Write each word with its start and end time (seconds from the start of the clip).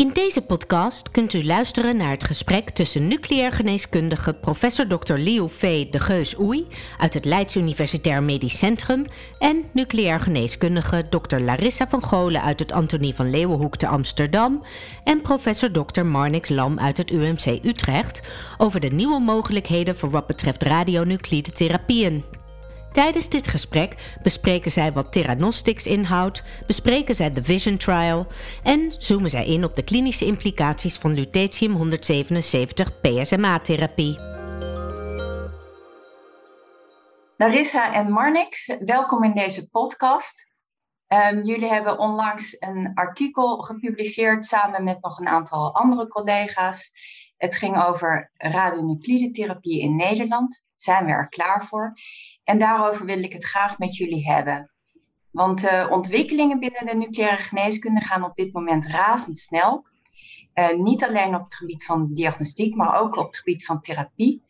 In 0.00 0.10
deze 0.12 0.42
podcast 0.42 1.10
kunt 1.10 1.32
u 1.32 1.44
luisteren 1.44 1.96
naar 1.96 2.10
het 2.10 2.24
gesprek 2.24 2.70
tussen 2.70 3.08
nucleair 3.08 3.52
geneeskundige 3.52 4.32
professor 4.32 4.86
Dr. 4.86 5.12
Liu 5.12 5.48
Fei 5.48 5.90
de 5.90 6.00
Geus 6.00 6.38
Oei 6.38 6.66
uit 6.98 7.14
het 7.14 7.24
Leids 7.24 7.56
Universitair 7.56 8.22
Medisch 8.22 8.58
Centrum 8.58 9.04
en 9.38 9.64
nucleair 9.72 10.20
geneeskundige 10.20 11.04
Dr. 11.08 11.38
Larissa 11.38 11.88
van 11.88 12.02
Golen 12.02 12.42
uit 12.42 12.58
het 12.58 12.72
Antonie 12.72 13.14
van 13.14 13.30
Leeuwenhoek 13.30 13.76
te 13.76 13.86
Amsterdam 13.86 14.62
en 15.04 15.20
professor 15.20 15.70
Dr. 15.70 16.04
Marnix 16.04 16.48
Lam 16.48 16.78
uit 16.78 16.96
het 16.96 17.10
UMC 17.10 17.64
Utrecht 17.64 18.20
over 18.58 18.80
de 18.80 18.90
nieuwe 18.90 19.20
mogelijkheden 19.20 19.96
voor 19.96 20.10
wat 20.10 20.26
betreft 20.26 20.62
radionuclide 20.62 21.52
therapieën. 21.52 22.24
Tijdens 22.92 23.28
dit 23.28 23.46
gesprek 23.46 24.18
bespreken 24.22 24.70
zij 24.70 24.92
wat 24.92 25.12
Theranostics 25.12 25.86
inhoudt, 25.86 26.42
bespreken 26.66 27.14
zij 27.14 27.32
de 27.32 27.44
Vision 27.44 27.76
Trial 27.76 28.26
en 28.62 28.92
zoomen 28.98 29.30
zij 29.30 29.46
in 29.46 29.64
op 29.64 29.76
de 29.76 29.84
klinische 29.84 30.24
implicaties 30.24 30.96
van 30.96 31.14
lutetium-177 31.14 33.00
PSMA-therapie. 33.00 34.18
Larissa 37.36 37.92
en 37.92 38.12
Marnix, 38.12 38.76
welkom 38.84 39.24
in 39.24 39.34
deze 39.34 39.68
podcast. 39.68 40.48
Um, 41.08 41.44
jullie 41.44 41.68
hebben 41.68 41.98
onlangs 41.98 42.56
een 42.58 42.90
artikel 42.94 43.56
gepubliceerd 43.56 44.44
samen 44.44 44.84
met 44.84 45.02
nog 45.02 45.18
een 45.18 45.28
aantal 45.28 45.74
andere 45.74 46.06
collega's. 46.06 46.92
Het 47.36 47.56
ging 47.56 47.82
over 47.82 48.30
radionuclide 48.36 49.58
in 49.60 49.96
Nederland. 49.96 50.64
Zijn 50.74 51.04
we 51.04 51.12
er 51.12 51.28
klaar 51.28 51.66
voor? 51.66 51.92
En 52.50 52.58
daarover 52.58 53.06
wil 53.06 53.22
ik 53.22 53.32
het 53.32 53.44
graag 53.44 53.78
met 53.78 53.96
jullie 53.96 54.30
hebben. 54.30 54.70
Want 55.30 55.60
de 55.60 55.86
ontwikkelingen 55.90 56.58
binnen 56.58 56.86
de 56.86 56.94
nucleaire 56.94 57.42
geneeskunde 57.42 58.00
gaan 58.00 58.24
op 58.24 58.34
dit 58.34 58.52
moment 58.52 58.86
razendsnel. 58.86 59.86
Uh, 60.54 60.72
niet 60.76 61.04
alleen 61.04 61.34
op 61.34 61.42
het 61.42 61.54
gebied 61.54 61.84
van 61.84 62.14
diagnostiek, 62.14 62.74
maar 62.74 63.00
ook 63.00 63.16
op 63.16 63.26
het 63.26 63.36
gebied 63.36 63.64
van 63.64 63.80
therapie. 63.80 64.42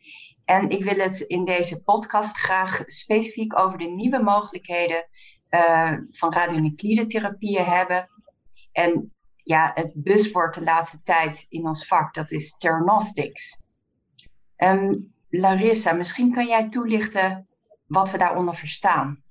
En 0.45 0.69
ik 0.69 0.83
wil 0.83 0.95
het 0.95 1.19
in 1.19 1.45
deze 1.45 1.81
podcast 1.81 2.37
graag 2.37 2.83
specifiek 2.85 3.59
over 3.59 3.77
de 3.77 3.89
nieuwe 3.89 4.23
mogelijkheden 4.23 5.07
uh, 5.49 5.93
van 6.09 6.33
radionuclide 6.33 7.05
therapieën 7.05 7.63
hebben. 7.63 8.09
En 8.71 9.13
ja, 9.35 9.71
het 9.73 9.91
buswoord 9.95 10.53
de 10.53 10.63
laatste 10.63 11.01
tijd 11.03 11.45
in 11.49 11.65
ons 11.65 11.87
vak, 11.87 12.13
dat 12.13 12.31
is 12.31 12.55
theranostics. 12.57 13.57
Um, 14.57 15.13
Larissa, 15.29 15.93
misschien 15.93 16.33
kan 16.33 16.47
jij 16.47 16.69
toelichten 16.69 17.45
wat 17.91 18.11
we 18.11 18.17
daaronder 18.17 18.55
verstaan. 18.55 19.23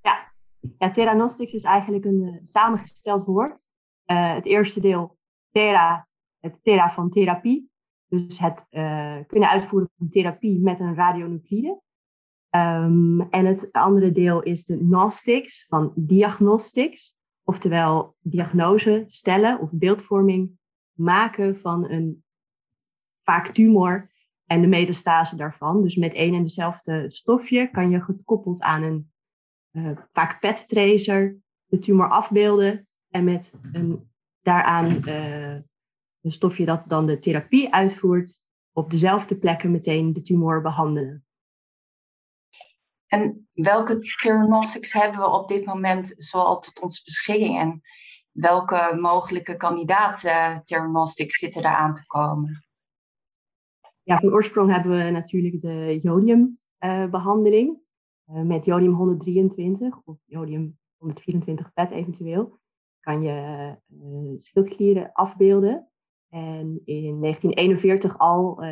Ja, 0.00 0.32
ja 0.78 0.90
theranostics 0.90 1.52
is 1.52 1.62
eigenlijk 1.62 2.04
een 2.04 2.22
uh, 2.22 2.38
samengesteld 2.42 3.24
woord. 3.24 3.68
Uh, 4.06 4.34
het 4.34 4.44
eerste 4.44 4.80
deel, 4.80 5.18
thera, 5.50 6.08
het 6.40 6.58
thera 6.62 6.90
van 6.90 7.10
therapie. 7.10 7.70
Dus 8.08 8.38
het 8.38 8.66
uh, 8.70 9.16
kunnen 9.26 9.48
uitvoeren 9.48 9.90
van 9.96 10.08
therapie 10.08 10.60
met 10.60 10.80
een 10.80 10.94
radionuclide. 10.94 11.80
Um, 12.50 13.20
en 13.20 13.46
het 13.46 13.72
andere 13.72 14.12
deel 14.12 14.42
is 14.42 14.64
de 14.64 14.78
gnostics 14.78 15.66
van 15.68 15.92
diagnostics. 15.94 17.16
Oftewel 17.44 18.16
diagnose 18.20 19.04
stellen 19.06 19.60
of 19.60 19.68
beeldvorming 19.72 20.58
maken 20.92 21.58
van 21.58 21.90
een 21.90 22.24
vaak 23.22 23.46
tumor 23.46 24.11
en 24.52 24.60
de 24.60 24.66
metastase 24.66 25.36
daarvan. 25.36 25.82
Dus 25.82 25.96
met 25.96 26.14
één 26.14 26.34
en 26.34 26.42
dezelfde 26.42 27.04
stofje 27.10 27.70
kan 27.70 27.90
je 27.90 28.00
gekoppeld 28.00 28.60
aan 28.60 28.82
een 28.82 29.12
uh, 29.72 29.98
vaak 30.12 30.40
PET-tracer 30.40 31.36
de 31.64 31.78
tumor 31.78 32.10
afbeelden 32.10 32.88
en 33.08 33.24
met 33.24 33.60
een 33.72 34.10
daaraan 34.42 34.90
uh, 35.08 35.54
een 36.20 36.30
stofje 36.30 36.64
dat 36.64 36.84
dan 36.88 37.06
de 37.06 37.18
therapie 37.18 37.74
uitvoert 37.74 38.38
op 38.72 38.90
dezelfde 38.90 39.38
plekken 39.38 39.70
meteen 39.70 40.12
de 40.12 40.22
tumor 40.22 40.62
behandelen. 40.62 41.24
En 43.06 43.48
welke 43.52 43.98
theranostics 43.98 44.92
hebben 44.92 45.20
we 45.20 45.30
op 45.30 45.48
dit 45.48 45.64
moment 45.64 46.14
zoal 46.16 46.60
tot 46.60 46.80
onze 46.80 47.02
beschikking? 47.04 47.58
En 47.58 47.80
welke 48.30 48.98
mogelijke 49.00 49.56
kandidaat 49.56 50.20
theranostics 50.64 51.38
zitten 51.38 51.62
daar 51.62 51.76
aan 51.76 51.94
te 51.94 52.06
komen? 52.06 52.66
Ja, 54.04 54.16
van 54.16 54.32
oorsprong 54.32 54.72
hebben 54.72 55.04
we 55.04 55.10
natuurlijk 55.10 55.60
de 55.60 55.98
jodiumbehandeling 56.02 57.78
uh, 58.30 58.42
met 58.42 58.64
jodium 58.64 58.94
123 58.94 60.00
of 60.04 60.16
jodium 60.24 60.78
124 60.96 61.72
PET 61.72 61.90
eventueel. 61.90 62.58
Kan 63.00 63.22
je 63.22 63.76
uh, 63.88 64.38
schildklieren 64.38 65.12
afbeelden. 65.12 65.88
En 66.28 66.80
in 66.84 67.20
1941 67.20 68.18
al 68.18 68.64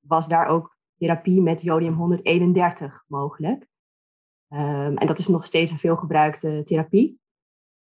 was 0.00 0.28
daar 0.28 0.46
ook 0.46 0.76
therapie 0.96 1.40
met 1.40 1.62
jodium 1.62 1.94
131 1.94 3.04
mogelijk. 3.06 3.66
Um, 4.48 4.96
en 4.96 5.06
dat 5.06 5.18
is 5.18 5.28
nog 5.28 5.46
steeds 5.46 5.70
een 5.70 5.78
veelgebruikte 5.78 6.62
therapie. 6.64 7.20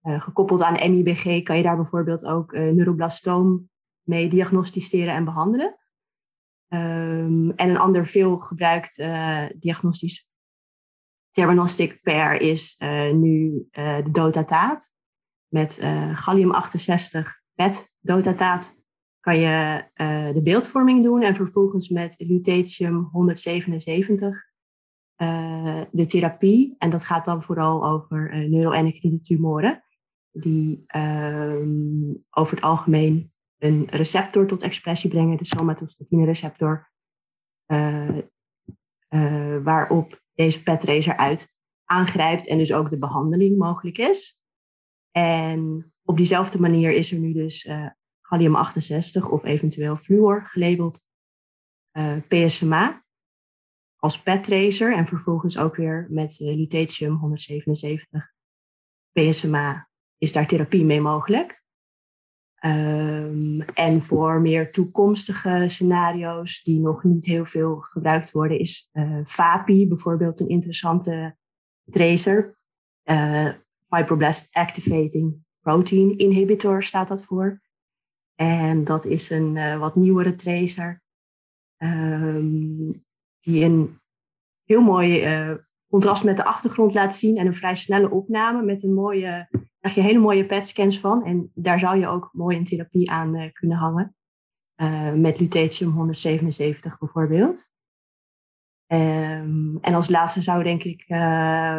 Gekoppeld 0.02 0.62
aan 0.62 0.92
MIBG 0.92 1.44
kan 1.44 1.58
je 1.58 1.64
daar 1.64 1.76
bijvoorbeeld 1.76 2.26
ook 2.26 2.52
neuroblastoom 2.52 3.70
mee 4.02 4.30
diagnosticeren 4.30 5.14
en 5.14 5.26
behandelen. 5.26 5.79
Um, 6.72 7.52
en 7.52 7.70
een 7.70 7.78
ander 7.78 8.08
veelgebruikt 8.08 8.98
uh, 8.98 9.46
diagnostisch 9.56 10.30
theranostic 11.32 12.02
pair 12.02 12.42
is 12.42 12.76
nu 13.14 13.68
de 13.72 14.10
dotataat. 14.12 14.92
Met 15.48 15.82
gallium-68 16.14 17.28
PET 17.54 17.98
dotataat 18.00 18.84
kan 19.20 19.38
je 19.38 19.84
de 20.34 20.42
beeldvorming 20.44 21.04
doen 21.04 21.22
en 21.22 21.36
vervolgens 21.36 21.90
met 21.90 22.16
lutetium-177 22.18 24.50
uh, 25.22 25.82
de 25.92 26.06
therapie. 26.06 26.76
En 26.78 26.90
dat 26.90 27.04
gaat 27.04 27.26
dan 27.26 27.44
vooral 27.44 27.86
over 27.86 28.48
neuroendocrine 28.50 29.22
tumoren. 29.22 29.84
Die 30.32 30.84
uh, 30.96 31.62
over 32.30 32.56
het 32.56 32.62
algemeen 32.62 33.32
een 33.60 33.88
receptor 33.90 34.48
tot 34.48 34.62
expressie 34.62 35.10
brengen, 35.10 35.38
de 35.38 35.46
somatostatine 35.46 36.26
receptor. 36.26 36.92
Uh, 37.68 38.18
waarop 39.64 40.22
deze 40.34 40.64
PET-tracer 40.64 41.18
uit 41.18 41.58
aangrijpt 41.86 42.48
en 42.48 42.58
dus 42.58 42.74
ook 42.74 42.90
de 42.90 42.98
behandeling 42.98 43.58
mogelijk 43.58 43.98
is. 43.98 44.44
En 45.12 45.92
op 46.04 46.18
diezelfde 46.18 46.60
manier 46.60 46.92
is 46.92 47.12
er 47.12 47.18
nu 47.18 47.34
dus 47.34 47.70
gallium-68 48.22 49.30
of 49.30 49.44
eventueel 49.44 49.96
fluor 49.96 50.42
gelabeld 50.42 51.02
PSMA 52.28 53.04
als 54.00 54.22
PET-tracer 54.22 54.96
en 54.96 55.08
vervolgens 55.08 55.58
ook 55.58 55.76
weer 55.76 56.08
met 56.10 56.40
uh, 56.40 56.56
lutetium 56.56 57.16
177 57.16 58.34
PSMA 59.12 59.90
is 60.18 60.34
daar 60.34 60.48
therapie 60.48 60.84
mee 60.84 61.02
mogelijk. 61.02 61.59
Um, 62.66 63.62
en 63.62 64.02
voor 64.02 64.42
meer 64.42 64.72
toekomstige 64.72 65.64
scenario's 65.68 66.64
die 66.64 66.80
nog 66.80 67.04
niet 67.04 67.26
heel 67.26 67.46
veel 67.46 67.76
gebruikt 67.76 68.32
worden, 68.32 68.60
is 68.60 68.90
FAPI 69.26 69.88
bijvoorbeeld 69.88 70.40
een 70.40 70.50
interessante 70.50 71.38
tracer. 71.92 72.58
Uh, 73.04 73.50
Fibroblast 73.90 74.54
Activating 74.54 75.44
Protein 75.60 76.18
Inhibitor 76.18 76.84
staat 76.84 77.08
dat 77.08 77.26
voor. 77.26 77.62
En 78.36 78.84
dat 78.84 79.06
is 79.06 79.30
een 79.30 79.56
uh, 79.56 79.80
wat 79.80 79.96
nieuwere 79.96 80.36
tracer. 80.36 81.02
Um, 81.78 83.04
die 83.40 83.64
een 83.64 83.90
heel 84.64 84.82
mooi 84.82 85.28
contrast 85.90 86.24
met 86.24 86.38
de 86.38 86.44
achtergrond 86.44 86.94
laat 86.94 87.16
zien 87.16 87.38
en 87.38 87.48
een 87.48 87.56
vrij 87.56 87.76
snelle 87.76 88.10
opname 88.10 88.64
met 88.64 88.84
een 88.84 88.94
mooie, 88.94 89.50
krijg 89.80 89.96
je 89.96 90.02
hele 90.02 90.20
mooie 90.20 90.46
PET-scans 90.46 91.00
van. 91.00 91.26
En 91.26 91.52
daar 91.54 91.80
zou 91.80 92.00
je 92.00 92.08
ook 92.08 92.30
mooi 92.34 92.58
een 92.58 92.66
therapie 92.66 93.12
aan 93.12 93.36
uh, 93.36 93.52
kunnen 93.52 93.78
hangen. 93.78 94.16
Uh, 94.82 95.14
met 95.14 95.40
lutetium 95.40 95.90
177 95.92 96.98
bijvoorbeeld. 96.98 97.72
Um, 98.88 99.78
en 99.82 99.94
als 99.94 100.10
laatste 100.10 100.42
zou 100.42 100.64
denk 100.64 100.84
ik, 100.84 101.02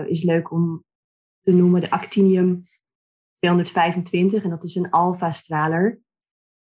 is 0.08 0.22
leuk 0.22 0.50
om 0.50 0.84
te 1.40 1.52
noemen 1.52 1.80
de 1.80 1.90
actinium 1.90 2.62
225. 3.38 4.42
En 4.42 4.50
dat 4.50 4.64
is 4.64 4.74
een 4.74 4.90
alpha-straler. 4.90 6.00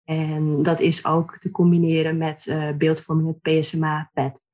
En 0.03 0.63
dat 0.63 0.79
is 0.79 1.05
ook 1.05 1.37
te 1.37 1.51
combineren 1.51 2.17
met 2.17 2.55
beeldvorming 2.77 3.27
met 3.27 3.41
PSMA-PET 3.41 4.47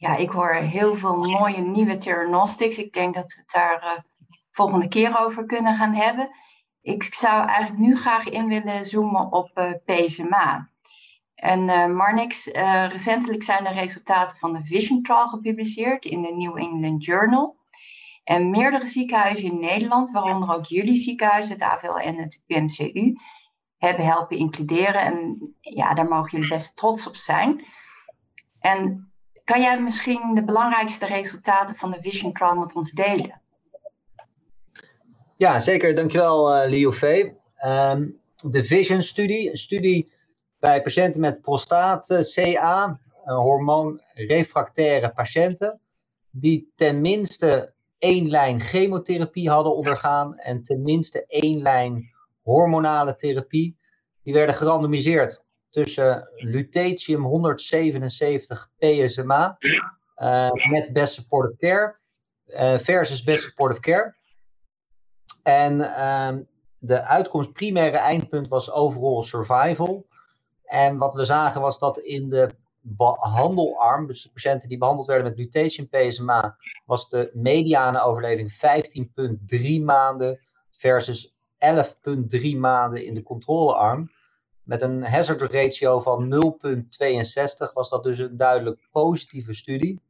ja, 0.00 0.16
ik 0.16 0.30
hoor 0.30 0.54
heel 0.54 0.94
veel 0.94 1.16
mooie 1.16 1.60
nieuwe 1.60 1.96
theranostics. 1.96 2.78
Ik 2.78 2.92
denk 2.92 3.14
dat 3.14 3.34
het 3.36 3.50
daar 3.52 4.04
volgende 4.50 4.88
keer 4.88 5.18
over 5.18 5.46
kunnen 5.46 5.74
gaan 5.74 5.94
hebben. 5.94 6.30
Ik 6.82 7.14
zou 7.14 7.46
eigenlijk 7.46 7.78
nu 7.78 7.96
graag 7.96 8.28
in 8.28 8.48
willen 8.48 8.84
zoomen 8.84 9.32
op 9.32 9.50
uh, 9.54 9.72
PSMA. 9.84 10.70
En 11.34 11.60
uh, 11.60 11.86
Marnix, 11.86 12.46
recentelijk 12.88 13.42
zijn 13.42 13.64
de 13.64 13.70
resultaten 13.70 14.38
van 14.38 14.52
de 14.52 14.64
Vision 14.64 15.02
Trial 15.02 15.28
gepubliceerd 15.28 16.04
in 16.04 16.22
de 16.22 16.34
New 16.34 16.58
England 16.58 17.04
Journal. 17.04 17.58
En 18.24 18.50
meerdere 18.50 18.86
ziekenhuizen 18.86 19.46
in 19.46 19.60
Nederland, 19.60 20.10
waaronder 20.10 20.54
ook 20.54 20.64
jullie 20.64 20.96
ziekenhuis, 20.96 21.48
het 21.48 21.62
AVL 21.62 21.96
en 21.96 22.16
het 22.16 22.42
UMCU, 22.46 23.14
hebben 23.78 24.04
helpen 24.04 24.36
includeren. 24.36 25.00
En 25.00 25.38
ja, 25.60 25.94
daar 25.94 26.08
mogen 26.08 26.30
jullie 26.30 26.48
best 26.48 26.76
trots 26.76 27.06
op 27.06 27.16
zijn. 27.16 27.64
En 28.60 29.12
kan 29.44 29.60
jij 29.60 29.80
misschien 29.80 30.34
de 30.34 30.44
belangrijkste 30.44 31.06
resultaten 31.06 31.76
van 31.76 31.90
de 31.90 32.00
Vision 32.00 32.32
Trial 32.32 32.54
met 32.54 32.74
ons 32.74 32.92
delen? 32.92 33.40
Ja, 35.40 35.60
zeker. 35.60 35.94
Dankjewel, 35.94 36.62
uh, 36.64 36.70
Leo 36.70 36.90
V. 36.90 37.30
Um, 37.64 38.20
de 38.42 38.64
Vision-studie, 38.64 39.50
een 39.50 39.58
studie 39.58 40.12
bij 40.58 40.82
patiënten 40.82 41.20
met 41.20 41.40
prostaat-CA, 41.40 43.00
hormoonrefractaire 43.24 45.12
patiënten, 45.12 45.80
die 46.30 46.72
tenminste 46.76 47.72
één 47.98 48.28
lijn 48.28 48.60
chemotherapie 48.60 49.50
hadden 49.50 49.76
ondergaan 49.76 50.38
en 50.38 50.62
tenminste 50.62 51.26
één 51.26 51.62
lijn 51.62 52.10
hormonale 52.42 53.16
therapie. 53.16 53.76
Die 54.22 54.34
werden 54.34 54.54
gerandomiseerd 54.54 55.44
tussen 55.70 56.30
lutetium 56.36 57.24
177 57.24 58.70
PSMA 58.78 59.58
uh, 60.16 60.50
met 60.70 60.92
best 60.92 61.12
supportive 61.14 61.56
care 61.56 61.96
versus 62.78 63.22
best 63.22 63.42
supportive 63.42 63.80
care. 63.80 64.18
En 65.42 65.78
uh, 65.78 66.36
de 66.78 67.02
uitkomst, 67.02 67.52
primaire 67.52 67.96
eindpunt 67.96 68.48
was 68.48 68.72
overall 68.72 69.22
survival. 69.22 70.06
En 70.64 70.98
wat 70.98 71.14
we 71.14 71.24
zagen 71.24 71.60
was 71.60 71.78
dat 71.78 71.98
in 71.98 72.30
de 72.30 72.50
behandelarm, 72.80 74.06
dus 74.06 74.22
de 74.22 74.30
patiënten 74.30 74.68
die 74.68 74.78
behandeld 74.78 75.06
werden 75.06 75.24
met 75.24 75.38
lutetium 75.38 75.88
PSMA, 75.88 76.56
was 76.84 77.08
de 77.08 77.30
mediane 77.34 78.00
overleving 78.02 78.52
15,3 79.78 79.84
maanden 79.84 80.40
versus 80.70 81.34
11,3 81.58 82.56
maanden 82.56 83.04
in 83.04 83.14
de 83.14 83.22
controlearm. 83.22 84.10
Met 84.62 84.82
een 84.82 85.04
hazard 85.04 85.52
ratio 85.52 86.00
van 86.00 86.34
0,62 87.68 87.72
was 87.72 87.88
dat 87.88 88.04
dus 88.04 88.18
een 88.18 88.36
duidelijk 88.36 88.88
positieve 88.90 89.52
studie. 89.52 90.00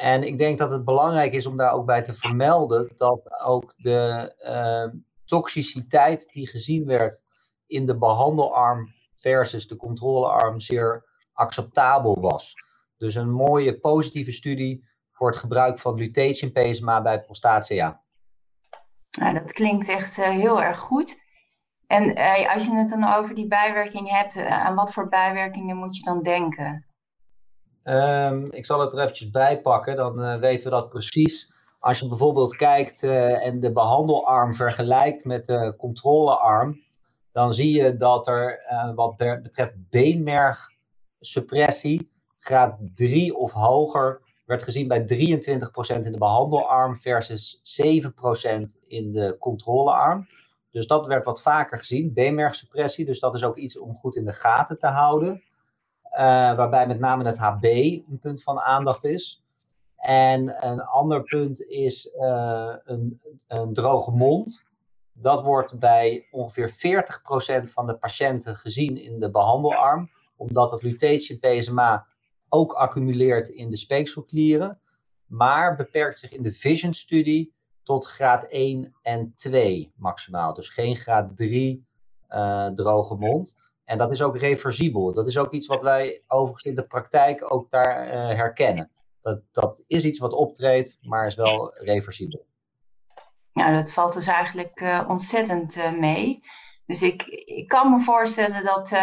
En 0.00 0.22
ik 0.22 0.38
denk 0.38 0.58
dat 0.58 0.70
het 0.70 0.84
belangrijk 0.84 1.32
is 1.32 1.46
om 1.46 1.56
daar 1.56 1.72
ook 1.72 1.86
bij 1.86 2.02
te 2.02 2.14
vermelden 2.14 2.92
dat 2.96 3.40
ook 3.42 3.74
de 3.76 4.32
uh, 4.44 5.00
toxiciteit 5.24 6.28
die 6.32 6.46
gezien 6.46 6.86
werd 6.86 7.22
in 7.66 7.86
de 7.86 7.98
behandelarm 7.98 8.92
versus 9.16 9.68
de 9.68 9.76
controlearm 9.76 10.60
zeer 10.60 11.04
acceptabel 11.32 12.20
was. 12.20 12.54
Dus 12.96 13.14
een 13.14 13.30
mooie 13.30 13.78
positieve 13.78 14.32
studie 14.32 14.88
voor 15.12 15.28
het 15.28 15.38
gebruik 15.38 15.78
van 15.78 15.94
lutetium 15.94 16.52
PSMA 16.52 17.02
bij 17.02 17.20
prostaat-CA. 17.20 18.00
Nou, 19.18 19.34
dat 19.34 19.52
klinkt 19.52 19.88
echt 19.88 20.18
uh, 20.18 20.28
heel 20.28 20.62
erg 20.62 20.78
goed. 20.78 21.20
En 21.86 22.18
uh, 22.18 22.54
als 22.54 22.64
je 22.64 22.74
het 22.74 22.88
dan 22.88 23.14
over 23.14 23.34
die 23.34 23.48
bijwerkingen 23.48 24.14
hebt, 24.14 24.36
uh, 24.36 24.66
aan 24.66 24.74
wat 24.74 24.92
voor 24.92 25.08
bijwerkingen 25.08 25.76
moet 25.76 25.96
je 25.96 26.02
dan 26.02 26.22
denken? 26.22 26.89
Um, 27.84 28.46
ik 28.50 28.66
zal 28.66 28.80
het 28.80 28.92
er 28.92 28.98
eventjes 28.98 29.30
bij 29.30 29.60
pakken, 29.60 29.96
dan 29.96 30.40
weten 30.40 30.64
we 30.64 30.70
dat 30.70 30.88
precies. 30.88 31.52
Als 31.78 31.98
je 31.98 32.08
bijvoorbeeld 32.08 32.56
kijkt 32.56 33.02
en 33.02 33.60
de 33.60 33.72
behandelarm 33.72 34.54
vergelijkt 34.54 35.24
met 35.24 35.46
de 35.46 35.74
controlearm, 35.78 36.80
dan 37.32 37.54
zie 37.54 37.82
je 37.82 37.96
dat 37.96 38.26
er 38.26 38.60
wat 38.94 39.16
betreft 39.16 39.74
beenmergsuppressie, 39.90 42.10
graad 42.38 42.78
3 42.94 43.36
of 43.36 43.52
hoger, 43.52 44.20
werd 44.46 44.62
gezien 44.62 44.88
bij 44.88 45.02
23% 45.02 45.06
in 46.04 46.12
de 46.12 46.18
behandelarm 46.18 46.96
versus 46.96 47.60
7% 47.82 47.86
in 48.86 49.12
de 49.12 49.36
controlearm. 49.38 50.28
Dus 50.70 50.86
dat 50.86 51.06
werd 51.06 51.24
wat 51.24 51.42
vaker 51.42 51.78
gezien, 51.78 52.12
beenmergsuppressie. 52.12 53.04
Dus 53.04 53.20
dat 53.20 53.34
is 53.34 53.44
ook 53.44 53.56
iets 53.56 53.78
om 53.78 53.94
goed 53.94 54.16
in 54.16 54.24
de 54.24 54.32
gaten 54.32 54.78
te 54.78 54.86
houden. 54.86 55.42
Uh, 56.12 56.18
waarbij 56.56 56.86
met 56.86 56.98
name 56.98 57.24
het 57.24 57.38
HB 57.38 57.64
een 57.64 58.18
punt 58.20 58.42
van 58.42 58.60
aandacht 58.60 59.04
is. 59.04 59.42
En 59.96 60.66
een 60.66 60.80
ander 60.80 61.22
punt 61.22 61.62
is 61.62 62.14
uh, 62.14 62.74
een, 62.84 63.20
een, 63.46 63.72
droge 63.74 64.10
mond. 64.10 64.62
Dat 65.12 65.42
wordt 65.42 65.78
bij 65.80 66.26
ongeveer 66.30 66.70
40% 66.70 67.72
van 67.72 67.86
de 67.86 67.94
patiënten 67.94 68.56
gezien 68.56 68.96
in 68.96 69.20
de 69.20 69.30
behandelarm, 69.30 70.10
omdat 70.36 70.70
het 70.70 70.82
lutetium 70.82 71.38
PSMA 71.38 72.06
ook 72.48 72.72
accumuleert 72.72 73.48
in 73.48 73.70
de 73.70 73.76
speekselklieren, 73.76 74.80
maar 75.26 75.76
beperkt 75.76 76.18
zich 76.18 76.32
in 76.32 76.42
de 76.42 76.52
Vision-studie 76.52 77.52
tot 77.82 78.06
graad 78.06 78.44
1 78.44 78.94
en 79.02 79.32
2 79.36 79.92
maximaal. 79.96 80.54
Dus 80.54 80.68
geen 80.68 80.96
graad 80.96 81.36
3 81.36 81.86
uh, 82.28 82.66
eh, 82.66 82.74
droge 82.74 83.14
mond. 83.14 83.56
En 83.90 83.98
dat 83.98 84.12
is 84.12 84.22
ook 84.22 84.36
reversibel. 84.36 85.12
Dat 85.12 85.26
is 85.26 85.38
ook 85.38 85.52
iets 85.52 85.66
wat 85.66 85.82
wij 85.82 86.22
overigens 86.26 86.64
in 86.64 86.74
de 86.74 86.86
praktijk 86.86 87.52
ook 87.52 87.70
daar 87.70 88.06
uh, 88.06 88.12
herkennen. 88.36 88.90
Dat, 89.22 89.42
dat 89.52 89.82
is 89.86 90.04
iets 90.04 90.18
wat 90.18 90.32
optreedt, 90.32 90.98
maar 91.02 91.26
is 91.26 91.34
wel 91.34 91.74
reversibel. 91.74 92.46
Ja, 93.52 93.74
dat 93.74 93.92
valt 93.92 94.12
dus 94.12 94.26
eigenlijk 94.26 94.80
uh, 94.80 95.04
ontzettend 95.08 95.98
mee. 95.98 96.38
Dus 96.86 97.02
ik, 97.02 97.22
ik 97.44 97.68
kan 97.68 97.90
me 97.90 98.00
voorstellen 98.00 98.64
dat 98.64 98.94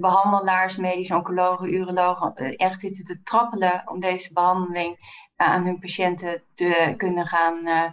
behandelaars, 0.00 0.76
medische 0.76 1.14
oncologen, 1.14 1.74
urologen 1.74 2.34
echt 2.56 2.80
zitten 2.80 3.04
te 3.04 3.22
trappelen 3.22 3.82
om 3.84 4.00
deze 4.00 4.32
behandeling 4.32 4.96
eh, 5.36 5.46
aan 5.46 5.64
hun 5.64 5.78
patiënten 5.78 6.42
te 6.54 6.94
kunnen 6.96 7.26
gaan 7.26 7.92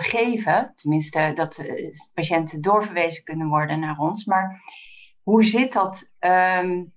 geven. 0.00 0.72
Tenminste, 0.74 1.32
dat 1.34 1.64
patiënten 2.14 2.60
doorverwezen 2.60 3.24
kunnen 3.24 3.48
worden 3.48 3.80
naar 3.80 3.98
ons. 3.98 4.24
Maar 4.24 4.60
hoe 5.22 5.44
zit 5.44 5.72
dat? 5.72 6.10
Um, 6.18 6.94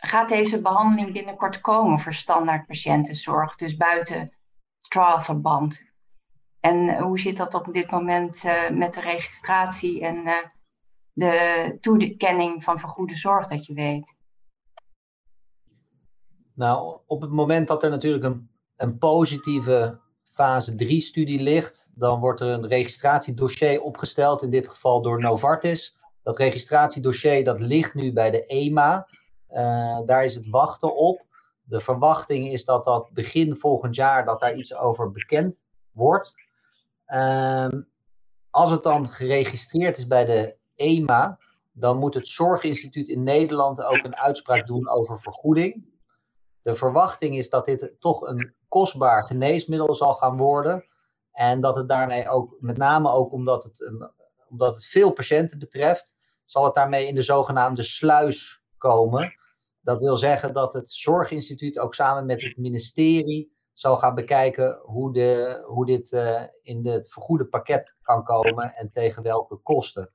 gaat 0.00 0.28
deze 0.28 0.60
behandeling 0.60 1.12
binnenkort 1.12 1.60
komen 1.60 1.98
voor 1.98 2.12
standaard 2.12 2.66
patiëntenzorg, 2.66 3.54
dus 3.54 3.76
buiten 3.76 4.34
trialverband? 4.78 5.92
En 6.60 6.98
hoe 6.98 7.18
zit 7.18 7.36
dat 7.36 7.54
op 7.54 7.72
dit 7.72 7.90
moment 7.90 8.44
met 8.72 8.94
de 8.94 9.00
registratie 9.00 10.00
en 10.00 10.50
de 11.12 11.76
toekenning 11.80 12.64
van 12.64 12.78
vergoede 12.78 13.14
zorg 13.16 13.46
dat 13.46 13.66
je 13.66 13.74
weet? 13.74 14.16
Nou, 16.54 16.98
op 17.06 17.20
het 17.20 17.30
moment 17.30 17.68
dat 17.68 17.82
er 17.82 17.90
natuurlijk 17.90 18.24
een, 18.24 18.50
een 18.76 18.98
positieve 18.98 20.00
fase 20.32 20.72
3-studie 20.72 21.40
ligt, 21.40 21.90
dan 21.94 22.20
wordt 22.20 22.40
er 22.40 22.48
een 22.48 22.66
registratiedossier 22.66 23.82
opgesteld, 23.82 24.42
in 24.42 24.50
dit 24.50 24.68
geval 24.68 25.02
door 25.02 25.20
Novartis. 25.20 25.98
Dat 26.24 26.38
registratiedossier 26.38 27.44
dat 27.44 27.60
ligt 27.60 27.94
nu 27.94 28.12
bij 28.12 28.30
de 28.30 28.46
EMA. 28.46 29.08
Uh, 29.50 30.00
daar 30.06 30.24
is 30.24 30.34
het 30.34 30.48
wachten 30.48 30.96
op. 30.96 31.22
De 31.62 31.80
verwachting 31.80 32.46
is 32.46 32.64
dat 32.64 32.84
dat 32.84 33.10
begin 33.12 33.56
volgend 33.56 33.94
jaar 33.94 34.24
dat 34.24 34.40
daar 34.40 34.54
iets 34.54 34.74
over 34.74 35.10
bekend 35.10 35.64
wordt. 35.92 36.34
Uh, 37.06 37.68
als 38.50 38.70
het 38.70 38.82
dan 38.82 39.08
geregistreerd 39.08 39.98
is 39.98 40.06
bij 40.06 40.24
de 40.24 40.56
EMA, 40.74 41.38
dan 41.72 41.98
moet 41.98 42.14
het 42.14 42.28
Zorginstituut 42.28 43.08
in 43.08 43.22
Nederland 43.22 43.82
ook 43.82 44.04
een 44.04 44.16
uitspraak 44.16 44.66
doen 44.66 44.88
over 44.88 45.20
vergoeding. 45.20 45.92
De 46.62 46.74
verwachting 46.74 47.36
is 47.36 47.50
dat 47.50 47.64
dit 47.64 47.94
toch 47.98 48.20
een 48.20 48.54
kostbaar 48.68 49.24
geneesmiddel 49.24 49.94
zal 49.94 50.14
gaan 50.14 50.36
worden. 50.36 50.84
En 51.32 51.60
dat 51.60 51.76
het 51.76 51.88
daarmee 51.88 52.28
ook, 52.28 52.56
met 52.60 52.76
name 52.76 53.10
ook 53.10 53.32
omdat 53.32 53.64
het, 53.64 53.80
een, 53.80 54.10
omdat 54.48 54.74
het 54.74 54.84
veel 54.84 55.12
patiënten 55.12 55.58
betreft, 55.58 56.13
zal 56.44 56.64
het 56.64 56.74
daarmee 56.74 57.06
in 57.06 57.14
de 57.14 57.22
zogenaamde 57.22 57.82
sluis 57.82 58.62
komen. 58.78 59.34
Dat 59.80 60.00
wil 60.00 60.16
zeggen 60.16 60.54
dat 60.54 60.72
het 60.72 60.90
Zorginstituut 60.90 61.78
ook 61.78 61.94
samen 61.94 62.26
met 62.26 62.42
het 62.42 62.56
ministerie 62.56 63.52
zal 63.72 63.96
gaan 63.96 64.14
bekijken 64.14 64.80
hoe, 64.82 65.12
de, 65.12 65.62
hoe 65.66 65.86
dit 65.86 66.12
uh, 66.12 66.42
in 66.62 66.86
het 66.86 67.12
vergoede 67.12 67.44
pakket 67.46 67.96
kan 68.02 68.24
komen 68.24 68.74
en 68.74 68.90
tegen 68.92 69.22
welke 69.22 69.56
kosten. 69.56 70.10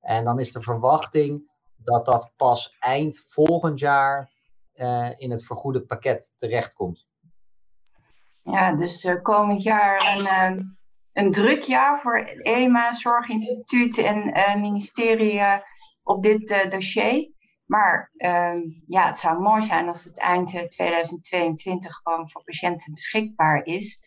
En 0.00 0.24
dan 0.24 0.38
is 0.38 0.52
de 0.52 0.62
verwachting 0.62 1.50
dat 1.76 2.06
dat 2.06 2.32
pas 2.36 2.76
eind 2.80 3.24
volgend 3.28 3.78
jaar 3.78 4.30
uh, 4.74 5.10
in 5.16 5.30
het 5.30 5.44
vergoede 5.44 5.80
pakket 5.80 6.32
terechtkomt. 6.36 7.08
Ja, 8.42 8.76
dus 8.76 9.04
uh, 9.04 9.22
komend 9.22 9.62
jaar 9.62 9.96
een 11.16 11.30
druk 11.30 11.62
jaar 11.62 12.00
voor 12.00 12.18
EMA, 12.24 12.92
Zorginstituut 12.92 13.98
en 13.98 14.60
ministerie 14.60 15.40
op 16.02 16.22
dit 16.22 16.66
dossier. 16.68 17.30
Maar 17.66 18.12
ehm, 18.16 18.60
ja, 18.86 19.06
het 19.06 19.16
zou 19.16 19.40
mooi 19.40 19.62
zijn 19.62 19.88
als 19.88 20.04
het 20.04 20.18
eind 20.18 20.70
2022 20.70 22.00
gewoon 22.02 22.30
voor 22.30 22.44
patiënten 22.44 22.92
beschikbaar 22.92 23.64
is. 23.64 23.98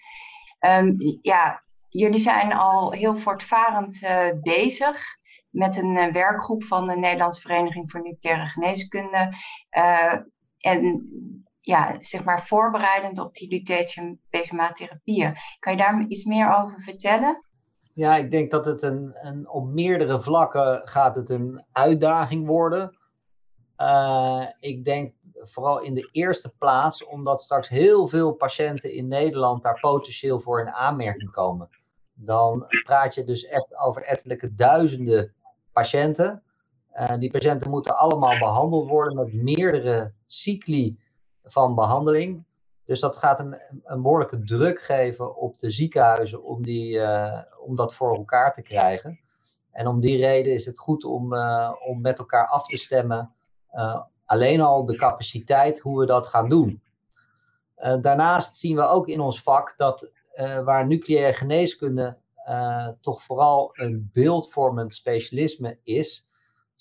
Um, 0.59 0.95
ja, 1.21 1.63
jullie 1.87 2.19
zijn 2.19 2.53
al 2.53 2.91
heel 2.91 3.15
voortvarend 3.15 3.99
bezig 4.41 5.17
met 5.49 5.77
een 5.77 5.95
uh, 5.95 6.11
werkgroep 6.11 6.63
van 6.63 6.87
de 6.87 6.97
Nederlandse 6.97 7.41
Vereniging 7.41 7.91
voor 7.91 8.01
Nucleaire 8.01 8.45
Geneeskunde. 8.45 9.33
Uh, 9.77 10.13
en 10.59 11.03
ja, 11.69 11.95
zeg 11.99 12.23
maar 12.23 12.45
voorbereidend 12.45 13.19
op 13.19 13.33
die 13.33 13.49
lutetium-PSMA-therapieën. 13.49 15.35
Kan 15.59 15.71
je 15.71 15.77
daar 15.77 16.05
iets 16.07 16.23
meer 16.23 16.55
over 16.55 16.79
vertellen? 16.79 17.43
Ja, 17.93 18.15
ik 18.15 18.31
denk 18.31 18.51
dat 18.51 18.65
het 18.65 18.81
een, 18.81 19.15
een, 19.21 19.49
op 19.49 19.67
meerdere 19.67 20.21
vlakken 20.21 20.87
gaat 20.87 21.15
het 21.15 21.29
een 21.29 21.65
uitdaging 21.71 22.47
worden. 22.47 22.97
Uh, 23.77 24.45
ik 24.59 24.85
denk 24.85 25.13
vooral 25.33 25.81
in 25.81 25.93
de 25.93 26.09
eerste 26.11 26.49
plaats 26.57 27.05
omdat 27.05 27.41
straks 27.41 27.69
heel 27.69 28.07
veel 28.07 28.33
patiënten 28.33 28.93
in 28.93 29.07
Nederland 29.07 29.63
daar 29.63 29.79
potentieel 29.79 30.39
voor 30.39 30.59
in 30.59 30.71
aanmerking 30.71 31.31
komen. 31.31 31.69
Dan 32.13 32.65
praat 32.83 33.15
je 33.15 33.23
dus 33.23 33.45
echt 33.45 33.77
over 33.77 34.01
ettelijke 34.01 34.55
duizenden 34.55 35.33
patiënten. 35.71 36.43
Uh, 36.93 37.17
die 37.17 37.31
patiënten 37.31 37.69
moeten 37.69 37.97
allemaal 37.97 38.39
behandeld 38.39 38.89
worden 38.89 39.15
met 39.15 39.33
meerdere 39.33 40.13
cycli 40.25 40.97
van 41.51 41.75
behandeling. 41.75 42.45
Dus 42.85 42.99
dat 42.99 43.15
gaat 43.15 43.39
een, 43.39 43.57
een 43.83 44.01
behoorlijke 44.01 44.43
druk 44.43 44.81
geven 44.81 45.35
op 45.35 45.59
de 45.59 45.71
ziekenhuizen 45.71 46.43
om, 46.43 46.63
die, 46.63 46.93
uh, 46.93 47.41
om 47.65 47.75
dat 47.75 47.93
voor 47.93 48.15
elkaar 48.15 48.53
te 48.53 48.61
krijgen. 48.61 49.19
En 49.71 49.87
om 49.87 49.99
die 49.99 50.17
reden 50.17 50.53
is 50.53 50.65
het 50.65 50.79
goed 50.79 51.03
om, 51.03 51.33
uh, 51.33 51.71
om 51.87 52.01
met 52.01 52.19
elkaar 52.19 52.47
af 52.47 52.67
te 52.67 52.77
stemmen. 52.77 53.33
Uh, 53.73 54.01
alleen 54.25 54.61
al 54.61 54.85
de 54.85 54.95
capaciteit 54.95 55.79
hoe 55.79 55.99
we 55.99 56.05
dat 56.05 56.27
gaan 56.27 56.49
doen. 56.49 56.81
daarnaast 58.01 58.55
zien 58.55 58.75
we 58.75 58.81
ook 58.81 59.07
in 59.07 59.19
ons 59.19 59.41
vak 59.41 59.73
dat 59.77 60.09
waar 60.63 60.87
nucleaire 60.87 61.33
geneeskunde 61.33 62.17
toch 63.01 63.23
vooral 63.23 63.69
een 63.73 64.09
beeldvormend 64.13 64.93
specialisme 64.93 65.79
is, 65.83 66.28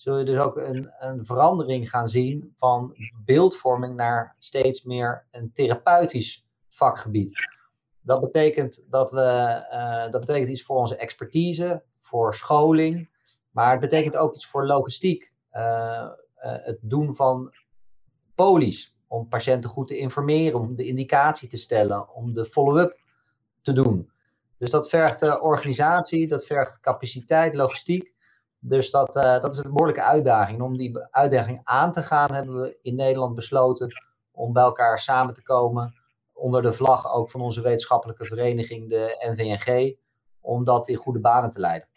zul 0.00 0.18
je 0.18 0.24
dus 0.24 0.38
ook 0.38 0.56
een, 0.56 0.92
een 0.98 1.26
verandering 1.26 1.90
gaan 1.90 2.08
zien 2.08 2.54
van 2.56 2.96
beeldvorming 3.24 3.96
naar 3.96 4.36
steeds 4.38 4.82
meer 4.82 5.26
een 5.30 5.52
therapeutisch 5.52 6.46
vakgebied. 6.68 7.48
Dat 8.00 8.20
betekent 8.20 8.84
dat 8.90 9.10
we, 9.10 9.64
uh, 9.72 10.12
dat 10.12 10.20
betekent 10.20 10.48
iets 10.48 10.62
voor 10.62 10.76
onze 10.76 10.96
expertise, 10.96 11.82
voor 12.02 12.34
scholing, 12.34 13.10
maar 13.50 13.70
het 13.70 13.80
betekent 13.80 14.16
ook 14.16 14.34
iets 14.34 14.46
voor 14.46 14.66
logistiek. 14.66 15.32
Uh, 15.52 15.60
uh, 15.62 16.10
het 16.40 16.78
doen 16.80 17.14
van 17.14 17.54
polies, 18.34 18.96
om 19.06 19.28
patiënten 19.28 19.70
goed 19.70 19.86
te 19.86 19.98
informeren, 19.98 20.60
om 20.60 20.76
de 20.76 20.86
indicatie 20.86 21.48
te 21.48 21.56
stellen, 21.56 22.14
om 22.14 22.32
de 22.32 22.44
follow-up 22.44 22.98
te 23.60 23.72
doen. 23.72 24.10
Dus 24.58 24.70
dat 24.70 24.88
vergt 24.88 25.40
organisatie, 25.40 26.28
dat 26.28 26.44
vergt 26.44 26.80
capaciteit, 26.80 27.54
logistiek. 27.54 28.16
Dus 28.60 28.90
dat, 28.90 29.16
uh, 29.16 29.40
dat 29.40 29.52
is 29.52 29.58
een 29.58 29.72
behoorlijke 29.72 30.02
uitdaging. 30.02 30.62
Om 30.62 30.76
die 30.76 30.98
uitdaging 31.10 31.60
aan 31.64 31.92
te 31.92 32.02
gaan, 32.02 32.34
hebben 32.34 32.60
we 32.60 32.78
in 32.82 32.94
Nederland 32.94 33.34
besloten 33.34 33.88
om 34.32 34.52
bij 34.52 34.62
elkaar 34.62 34.98
samen 34.98 35.34
te 35.34 35.42
komen. 35.42 35.94
Onder 36.32 36.62
de 36.62 36.72
vlag 36.72 37.12
ook 37.12 37.30
van 37.30 37.40
onze 37.40 37.60
wetenschappelijke 37.60 38.26
vereniging, 38.26 38.88
de 38.88 39.26
NVNG, 39.32 39.96
om 40.40 40.64
dat 40.64 40.88
in 40.88 40.96
goede 40.96 41.20
banen 41.20 41.50
te 41.50 41.60
leiden. 41.60 41.88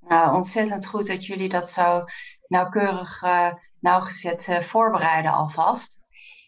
Nou, 0.00 0.34
ontzettend 0.34 0.86
goed 0.86 1.06
dat 1.06 1.26
jullie 1.26 1.48
dat 1.48 1.70
zo 1.70 2.04
nauwkeurig, 2.46 3.22
uh, 3.22 3.52
nauwgezet 3.80 4.46
uh, 4.48 4.60
voorbereiden 4.60 5.32
alvast. 5.32 6.00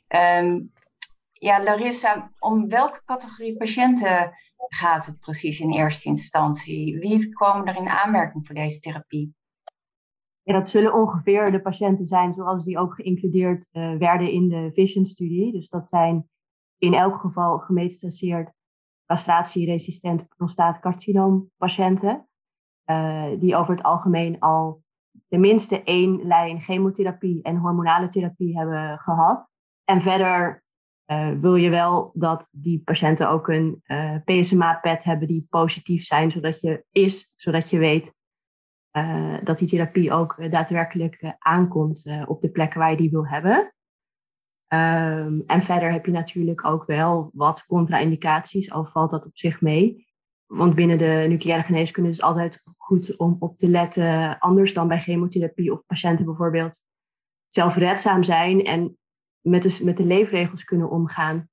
Um, 0.09 0.73
ja, 1.39 1.63
Larissa, 1.63 2.33
om 2.39 2.69
welke 2.69 3.03
categorie 3.05 3.57
patiënten 3.57 4.33
gaat 4.57 5.07
het 5.07 5.21
precies 5.21 5.61
in 5.61 5.73
eerste 5.73 6.09
instantie? 6.09 6.99
Wie 6.99 7.33
komen 7.33 7.67
er 7.67 7.77
in 7.77 7.89
aanmerking 7.89 8.47
voor 8.47 8.55
deze 8.55 8.81
therapie? 8.81 9.35
Ja, 10.43 10.53
dat 10.53 10.69
zullen 10.69 10.95
ongeveer 10.95 11.51
de 11.51 11.61
patiënten 11.61 12.07
zijn 12.07 12.35
zoals 12.35 12.65
die 12.65 12.79
ook 12.79 12.95
geïncludeerd 12.95 13.69
uh, 13.73 13.97
werden 13.97 14.31
in 14.31 14.49
de 14.49 14.71
Vision-studie. 14.75 15.53
Dus 15.53 15.69
dat 15.69 15.87
zijn 15.87 16.29
in 16.79 16.95
elk 16.95 17.21
geval 17.21 17.59
gemetastaseerd 17.59 18.53
castratieresistent 19.07 20.29
prostaatcarcinoom 20.37 21.51
patiënten. 21.57 22.29
Uh, 22.91 23.27
die 23.39 23.57
over 23.57 23.75
het 23.75 23.85
algemeen 23.85 24.41
al 24.41 24.83
tenminste 25.29 25.83
één 25.83 26.27
lijn 26.27 26.61
chemotherapie 26.61 27.43
en 27.43 27.57
hormonale 27.57 28.09
therapie 28.09 28.59
hebben 28.59 28.99
gehad. 28.99 29.51
En 29.85 30.01
verder 30.01 30.65
uh, 31.11 31.31
wil 31.41 31.55
je 31.55 31.71
wel 31.71 32.11
dat 32.15 32.49
die 32.53 32.83
patiënten 32.85 33.29
ook 33.29 33.49
een 33.49 33.81
eh, 33.83 34.17
PSMA-pet 34.25 35.05
hebben 35.05 35.29
die 35.29 35.47
positief 35.51 36.05
zijn, 36.05 36.31
zodat 36.31 36.61
je 36.61 36.85
is, 36.91 37.35
zodat 37.37 37.71
je 37.71 37.79
weet 37.79 38.15
uh, 38.93 39.37
dat 39.45 39.59
die 39.59 39.69
therapie 39.69 40.13
ook 40.13 40.51
daadwerkelijk 40.51 41.37
aankomt 41.39 42.11
op 42.27 42.41
de 42.41 42.51
plekken 42.51 42.79
waar 42.81 42.91
je 42.91 42.97
die 42.97 43.11
wil 43.11 43.27
hebben. 43.27 43.73
Um, 44.75 45.43
en 45.47 45.63
verder 45.63 45.93
heb 45.93 46.07
je 46.07 46.13
natuurlijk 46.13 46.65
ook 46.65 46.87
wel 46.87 47.31
wat 47.33 47.65
contra-indicaties, 47.67 48.71
al 48.71 48.85
valt 48.85 49.11
dat 49.11 49.27
op 49.27 49.39
zich 49.39 49.61
mee. 49.61 50.07
Want 50.47 50.75
binnen 50.75 50.99
de 50.99 51.27
nucleaire 51.29 51.65
geneeskunde 51.65 52.09
is 52.09 52.17
het 52.17 52.25
altijd 52.25 52.63
goed 52.77 53.17
om 53.17 53.37
op 53.39 53.57
te 53.57 53.69
letten, 53.69 54.39
anders 54.39 54.75
dan 54.75 54.89
bij 54.89 55.01
chemotherapie 55.01 55.73
of 55.73 55.87
patiënten 55.87 56.25
bijvoorbeeld 56.25 56.79
zelfredzaam 57.49 58.23
zijn 58.23 58.65
en 58.65 58.99
met 59.41 59.63
de, 59.63 59.81
met 59.85 59.97
de 59.97 60.07
leefregels 60.07 60.65
kunnen 60.65 60.91
omgaan. 60.91 61.49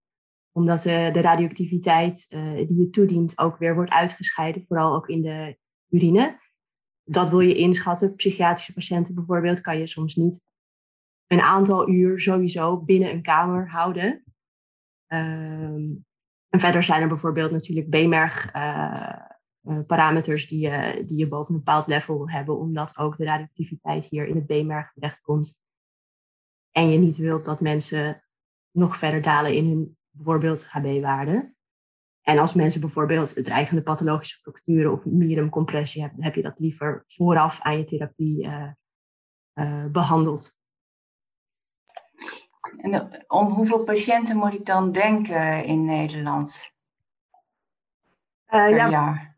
Omdat 0.51 0.81
de, 0.81 1.09
de 1.13 1.21
radioactiviteit 1.21 2.25
uh, 2.29 2.53
die 2.67 2.79
je 2.79 2.89
toedient 2.89 3.39
ook 3.39 3.57
weer 3.57 3.75
wordt 3.75 3.91
uitgescheiden, 3.91 4.65
vooral 4.67 4.95
ook 4.95 5.07
in 5.07 5.21
de 5.21 5.57
urine. 5.89 6.39
Dat 7.03 7.29
wil 7.29 7.39
je 7.39 7.55
inschatten. 7.55 8.15
Psychiatrische 8.15 8.73
patiënten 8.73 9.15
bijvoorbeeld 9.15 9.61
kan 9.61 9.77
je 9.77 9.87
soms 9.87 10.15
niet 10.15 10.49
een 11.27 11.41
aantal 11.41 11.89
uur 11.89 12.19
sowieso 12.19 12.83
binnen 12.83 13.11
een 13.11 13.21
kamer 13.21 13.69
houden. 13.69 14.23
Um, 15.07 16.05
en 16.49 16.59
verder 16.59 16.83
zijn 16.83 17.01
er 17.01 17.07
bijvoorbeeld 17.07 17.51
natuurlijk 17.51 17.89
B-merg 17.89 18.55
uh, 18.55 19.15
uh, 19.61 19.85
parameters 19.85 20.47
die 20.47 20.59
je, 20.59 21.03
die 21.05 21.17
je 21.17 21.27
boven 21.27 21.53
een 21.53 21.59
bepaald 21.59 21.87
level 21.87 22.29
hebben, 22.29 22.57
omdat 22.57 22.97
ook 22.97 23.17
de 23.17 23.23
radioactiviteit 23.23 24.05
hier 24.05 24.27
in 24.27 24.35
het 24.35 24.45
B-merg 24.45 24.91
terechtkomt. 24.91 25.63
En 26.75 26.89
je 26.89 26.97
niet 26.97 27.17
wilt 27.17 27.45
dat 27.45 27.61
mensen 27.61 28.23
nog 28.71 28.97
verder 28.97 29.21
dalen 29.21 29.53
in 29.53 29.65
hun 29.65 29.97
bijvoorbeeld 30.09 30.65
HB-waarde. 30.65 31.53
En 32.21 32.37
als 32.37 32.53
mensen 32.53 32.81
bijvoorbeeld 32.81 33.43
dreigende 33.43 33.81
pathologische 33.81 34.37
structuren 34.37 34.91
of 34.91 35.05
mierumcompressie 35.05 36.01
hebben, 36.01 36.23
heb 36.23 36.35
je 36.35 36.41
dat 36.41 36.59
liever 36.59 37.03
vooraf 37.07 37.61
aan 37.61 37.77
je 37.77 37.83
therapie 37.83 38.45
uh, 38.45 38.71
uh, 39.53 39.85
behandeld. 39.91 40.59
En 42.77 43.25
om 43.27 43.47
hoeveel 43.47 43.83
patiënten 43.83 44.35
moet 44.35 44.53
ik 44.53 44.65
dan 44.65 44.91
denken 44.91 45.65
in 45.65 45.85
Nederland? 45.85 46.71
Uh, 48.47 48.69
ja, 48.69 48.89
jaar? 48.89 49.37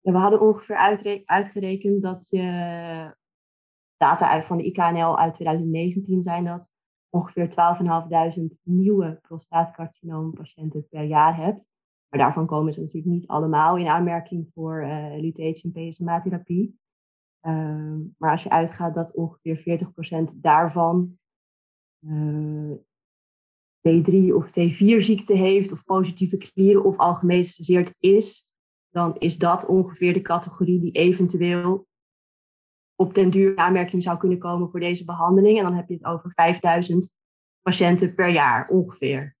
we 0.00 0.18
hadden 0.18 0.40
ongeveer 0.40 0.76
uitgerekend 1.24 2.02
dat 2.02 2.28
je 2.28 3.16
data 3.96 4.28
uit 4.28 4.44
van 4.44 4.56
de 4.56 4.64
IKNL 4.64 5.18
uit 5.18 5.34
2019 5.34 6.22
zijn 6.22 6.44
dat 6.44 6.70
ongeveer 7.08 7.48
12.500 8.38 8.62
nieuwe 8.62 9.18
prostaatcarcinoompatiënten 9.22 10.88
per 10.88 11.04
jaar 11.04 11.36
hebt. 11.36 11.68
Maar 12.08 12.20
daarvan 12.20 12.46
komen 12.46 12.72
ze 12.72 12.80
natuurlijk 12.80 13.12
niet 13.12 13.26
allemaal 13.26 13.76
in 13.76 13.86
aanmerking 13.86 14.50
voor 14.54 14.82
uh, 14.82 15.20
lutetie 15.20 15.72
en 15.72 15.88
PSMA-therapie. 15.88 16.78
Uh, 17.42 17.94
maar 18.18 18.30
als 18.30 18.42
je 18.42 18.50
uitgaat 18.50 18.94
dat 18.94 19.14
ongeveer 19.14 19.80
40% 20.34 20.36
daarvan 20.36 21.18
uh, 22.00 22.72
T3 23.88 24.34
of 24.34 24.48
T4-ziekte 24.48 25.34
heeft, 25.34 25.72
of 25.72 25.84
positieve 25.84 26.36
klieren 26.36 26.84
of 26.84 26.96
algemeen 26.96 27.44
gestaseerd 27.44 27.94
is, 27.98 28.44
dan 28.90 29.16
is 29.18 29.38
dat 29.38 29.66
ongeveer 29.66 30.12
de 30.12 30.22
categorie 30.22 30.80
die 30.80 30.92
eventueel 30.92 31.86
op 32.96 33.14
den 33.14 33.30
duur 33.30 33.56
aanmerking 33.56 34.02
zou 34.02 34.18
kunnen 34.18 34.38
komen 34.38 34.70
voor 34.70 34.80
deze 34.80 35.04
behandeling. 35.04 35.58
En 35.58 35.64
dan 35.64 35.74
heb 35.74 35.88
je 35.88 35.94
het 35.94 36.04
over 36.04 36.32
5000 36.34 37.14
patiënten 37.62 38.14
per 38.14 38.28
jaar 38.28 38.68
ongeveer. 38.68 39.36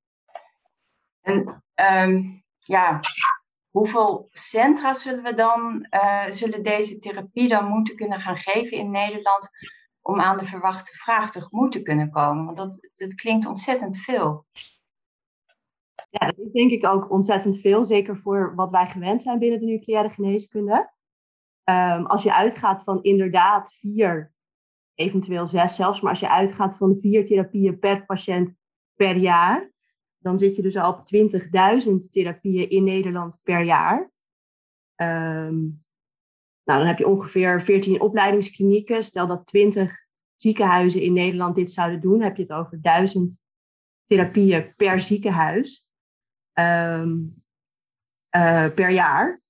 En 1.20 1.62
um, 2.08 2.44
ja, 2.58 3.00
hoeveel 3.70 4.28
centra 4.30 4.94
zullen 4.94 5.22
we 5.22 5.34
dan, 5.34 5.86
uh, 5.90 6.26
zullen 6.26 6.62
deze 6.62 6.98
therapie 6.98 7.48
dan 7.48 7.68
moeten 7.68 7.96
kunnen 7.96 8.20
gaan 8.20 8.36
geven 8.36 8.76
in 8.76 8.90
Nederland 8.90 9.48
om 10.00 10.20
aan 10.20 10.38
de 10.38 10.44
verwachte 10.44 10.96
vraag 10.96 11.30
tegemoet 11.30 11.72
te 11.72 11.82
kunnen 11.82 12.10
komen? 12.10 12.44
Want 12.44 12.56
dat, 12.56 12.90
dat 12.94 13.14
klinkt 13.14 13.46
ontzettend 13.46 13.98
veel. 13.98 14.46
Ja, 16.10 16.26
dat 16.26 16.38
is 16.38 16.52
denk 16.52 16.70
ik 16.70 16.86
ook 16.86 17.10
ontzettend 17.10 17.60
veel, 17.60 17.84
zeker 17.84 18.16
voor 18.16 18.54
wat 18.54 18.70
wij 18.70 18.86
gewend 18.86 19.22
zijn 19.22 19.38
binnen 19.38 19.60
de 19.60 19.66
nucleaire 19.66 20.10
geneeskunde. 20.10 20.94
Um, 21.70 22.06
als 22.06 22.22
je 22.22 22.34
uitgaat 22.34 22.82
van 22.82 23.02
inderdaad 23.02 23.74
vier, 23.74 24.32
eventueel 24.94 25.46
zes 25.46 25.74
zelfs, 25.74 26.00
maar 26.00 26.10
als 26.10 26.20
je 26.20 26.30
uitgaat 26.30 26.76
van 26.76 26.98
vier 27.00 27.26
therapieën 27.26 27.78
per 27.78 28.04
patiënt 28.04 28.54
per 28.94 29.16
jaar, 29.16 29.70
dan 30.18 30.38
zit 30.38 30.56
je 30.56 30.62
dus 30.62 30.76
al 30.76 30.92
op 30.92 31.04
20.000 31.14 32.10
therapieën 32.10 32.70
in 32.70 32.84
Nederland 32.84 33.40
per 33.42 33.62
jaar. 33.62 34.10
Um, 34.96 35.84
nou, 36.64 36.78
dan 36.78 36.86
heb 36.86 36.98
je 36.98 37.06
ongeveer 37.06 37.62
14 37.62 38.00
opleidingsklinieken. 38.00 39.04
Stel 39.04 39.26
dat 39.26 39.46
20 39.46 39.96
ziekenhuizen 40.34 41.02
in 41.02 41.12
Nederland 41.12 41.54
dit 41.54 41.70
zouden 41.70 42.00
doen, 42.00 42.22
heb 42.22 42.36
je 42.36 42.42
het 42.42 42.52
over 42.52 42.82
1000 42.82 43.42
therapieën 44.04 44.64
per 44.76 45.00
ziekenhuis 45.00 45.90
um, 46.58 47.42
uh, 48.36 48.74
per 48.74 48.90
jaar. 48.90 49.40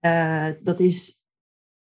Uh, 0.00 0.48
dat 0.62 0.80
is 0.80 1.21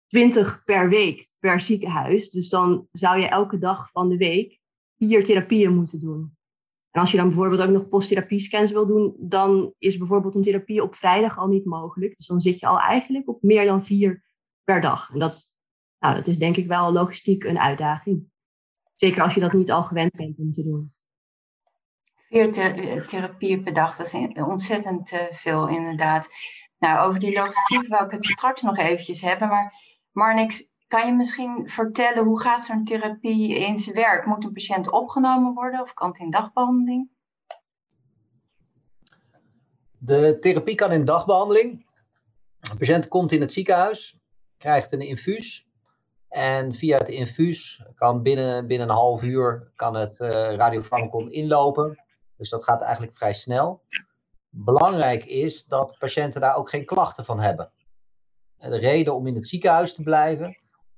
20 0.07 0.63
per 0.63 0.89
week 0.89 1.29
per 1.39 1.59
ziekenhuis. 1.59 2.29
Dus 2.29 2.49
dan 2.49 2.87
zou 2.91 3.19
je 3.19 3.27
elke 3.27 3.57
dag 3.57 3.91
van 3.91 4.09
de 4.09 4.17
week 4.17 4.59
vier 4.97 5.25
therapieën 5.25 5.75
moeten 5.75 5.99
doen. 5.99 6.35
En 6.91 7.01
als 7.01 7.11
je 7.11 7.17
dan 7.17 7.27
bijvoorbeeld 7.27 7.61
ook 7.61 7.69
nog 7.69 7.89
posttherapie-scans 7.89 8.71
wil 8.71 8.87
doen, 8.87 9.15
dan 9.19 9.73
is 9.77 9.97
bijvoorbeeld 9.97 10.35
een 10.35 10.41
therapie 10.41 10.83
op 10.83 10.95
vrijdag 10.95 11.37
al 11.37 11.47
niet 11.47 11.65
mogelijk. 11.65 12.17
Dus 12.17 12.27
dan 12.27 12.41
zit 12.41 12.59
je 12.59 12.67
al 12.67 12.79
eigenlijk 12.79 13.29
op 13.29 13.41
meer 13.41 13.65
dan 13.65 13.85
vier 13.85 14.23
per 14.63 14.81
dag. 14.81 15.13
En 15.13 15.19
dat 15.19 15.31
is, 15.31 15.55
nou, 15.99 16.15
dat 16.15 16.27
is 16.27 16.37
denk 16.37 16.57
ik 16.57 16.67
wel 16.67 16.91
logistiek 16.91 17.43
een 17.43 17.59
uitdaging. 17.59 18.29
Zeker 18.95 19.21
als 19.21 19.33
je 19.33 19.39
dat 19.39 19.53
niet 19.53 19.71
al 19.71 19.83
gewend 19.83 20.15
bent 20.15 20.37
om 20.37 20.51
te 20.51 20.63
doen. 20.63 20.91
Vier 22.15 22.51
therapieën 23.05 23.63
per 23.63 23.73
dag, 23.73 23.95
dat 23.95 24.13
is 24.13 24.13
ontzettend 24.33 25.11
eh, 25.11 25.19
veel 25.31 25.67
inderdaad. 25.67 26.27
Nou, 26.77 27.07
over 27.07 27.19
die 27.19 27.33
logistiek 27.33 27.87
wil 27.87 28.03
ik 28.03 28.11
het 28.11 28.25
straks 28.25 28.61
nog 28.61 28.77
eventjes 28.77 29.21
hebben. 29.21 29.47
Maar 29.47 29.73
Marnix, 30.17 30.69
kan 30.87 31.07
je 31.07 31.13
misschien 31.13 31.69
vertellen 31.69 32.23
hoe 32.23 32.39
gaat 32.41 32.63
zo'n 32.63 32.83
therapie 32.83 33.55
in 33.55 33.77
zijn 33.77 33.95
werk? 33.95 34.25
Moet 34.25 34.43
een 34.43 34.53
patiënt 34.53 34.91
opgenomen 34.91 35.53
worden 35.53 35.81
of 35.81 35.93
kan 35.93 36.09
het 36.09 36.19
in 36.19 36.29
dagbehandeling? 36.29 37.09
De 39.97 40.37
therapie 40.39 40.75
kan 40.75 40.91
in 40.91 41.05
dagbehandeling. 41.05 41.85
Een 42.59 42.77
patiënt 42.77 43.07
komt 43.07 43.31
in 43.31 43.41
het 43.41 43.51
ziekenhuis, 43.51 44.19
krijgt 44.57 44.91
een 44.91 45.01
infuus. 45.01 45.67
En 46.29 46.73
via 46.73 46.97
het 46.97 47.09
infuus 47.09 47.83
kan 47.95 48.21
binnen, 48.21 48.67
binnen 48.67 48.89
een 48.89 48.95
half 48.95 49.23
uur 49.23 49.71
kan 49.75 49.95
het 49.95 50.19
uh, 50.19 50.29
radiofarmacon 50.55 51.31
inlopen. 51.31 52.03
Dus 52.37 52.49
dat 52.49 52.63
gaat 52.63 52.81
eigenlijk 52.81 53.15
vrij 53.15 53.33
snel. 53.33 53.83
Belangrijk 54.49 55.25
is 55.25 55.65
dat 55.65 55.95
patiënten 55.99 56.41
daar 56.41 56.55
ook 56.55 56.69
geen 56.69 56.85
klachten 56.85 57.25
van 57.25 57.39
hebben. 57.39 57.71
De 58.59 58.77
reden 58.77 59.15
om 59.15 59.27
in 59.27 59.35
het 59.35 59.47
ziekenhuis 59.47 59.93
te 59.93 60.03
blijven 60.03 60.57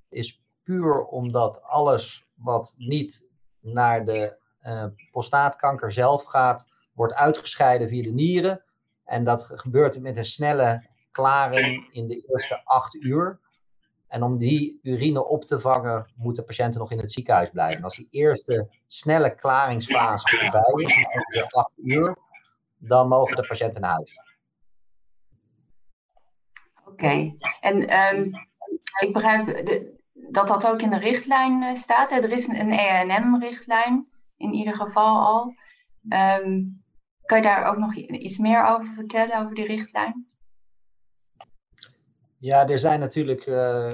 is 0.09 0.41
puur 0.63 1.03
omdat 1.05 1.63
alles 1.63 2.25
wat 2.33 2.73
niet 2.77 3.27
naar 3.59 4.05
de 4.05 4.37
uh, 4.63 4.85
prostaatkanker 5.11 5.91
zelf 5.91 6.23
gaat, 6.23 6.67
wordt 6.93 7.13
uitgescheiden 7.13 7.89
via 7.89 8.03
de 8.03 8.11
nieren. 8.11 8.63
En 9.05 9.23
dat 9.23 9.49
gebeurt 9.53 9.99
met 9.99 10.17
een 10.17 10.25
snelle 10.25 10.85
klaring 11.11 11.89
in 11.91 12.07
de 12.07 12.25
eerste 12.27 12.61
acht 12.63 12.95
uur. 12.95 13.39
En 14.07 14.23
om 14.23 14.37
die 14.37 14.79
urine 14.83 15.25
op 15.25 15.45
te 15.45 15.59
vangen, 15.59 16.11
moeten 16.15 16.45
patiënten 16.45 16.79
nog 16.79 16.91
in 16.91 16.99
het 16.99 17.11
ziekenhuis 17.11 17.49
blijven. 17.49 17.77
En 17.77 17.83
als 17.83 17.95
die 17.95 18.07
eerste 18.11 18.67
snelle 18.87 19.35
klaringsfase 19.35 20.37
voorbij 20.37 20.83
is, 20.83 21.05
ongeveer 21.05 21.45
acht 21.45 21.71
uur, 21.75 22.17
dan 22.77 23.07
mogen 23.07 23.35
de 23.35 23.47
patiënten 23.47 23.81
naar 23.81 23.91
huis. 23.91 24.28
Oké, 27.03 27.35
en 27.61 27.99
um, 28.15 28.31
ik 28.99 29.13
begrijp 29.13 29.45
de, 29.45 29.99
dat 30.13 30.47
dat 30.47 30.67
ook 30.67 30.81
in 30.81 30.89
de 30.89 30.97
richtlijn 30.97 31.61
uh, 31.61 31.75
staat. 31.75 32.09
Hè? 32.09 32.15
Er 32.15 32.31
is 32.31 32.47
een, 32.47 32.59
een 32.59 32.71
ENM-richtlijn 32.71 34.07
in 34.37 34.53
ieder 34.53 34.75
geval 34.75 35.21
al. 35.21 35.53
Um, 36.09 36.83
kan 37.25 37.37
je 37.37 37.43
daar 37.43 37.65
ook 37.65 37.77
nog 37.77 37.95
iets 37.95 38.37
meer 38.37 38.65
over 38.65 38.93
vertellen, 38.95 39.39
over 39.39 39.55
die 39.55 39.65
richtlijn? 39.65 40.27
Ja, 42.37 42.67
er 42.67 42.79
zijn 42.79 42.99
natuurlijk 42.99 43.45
uh, 43.45 43.93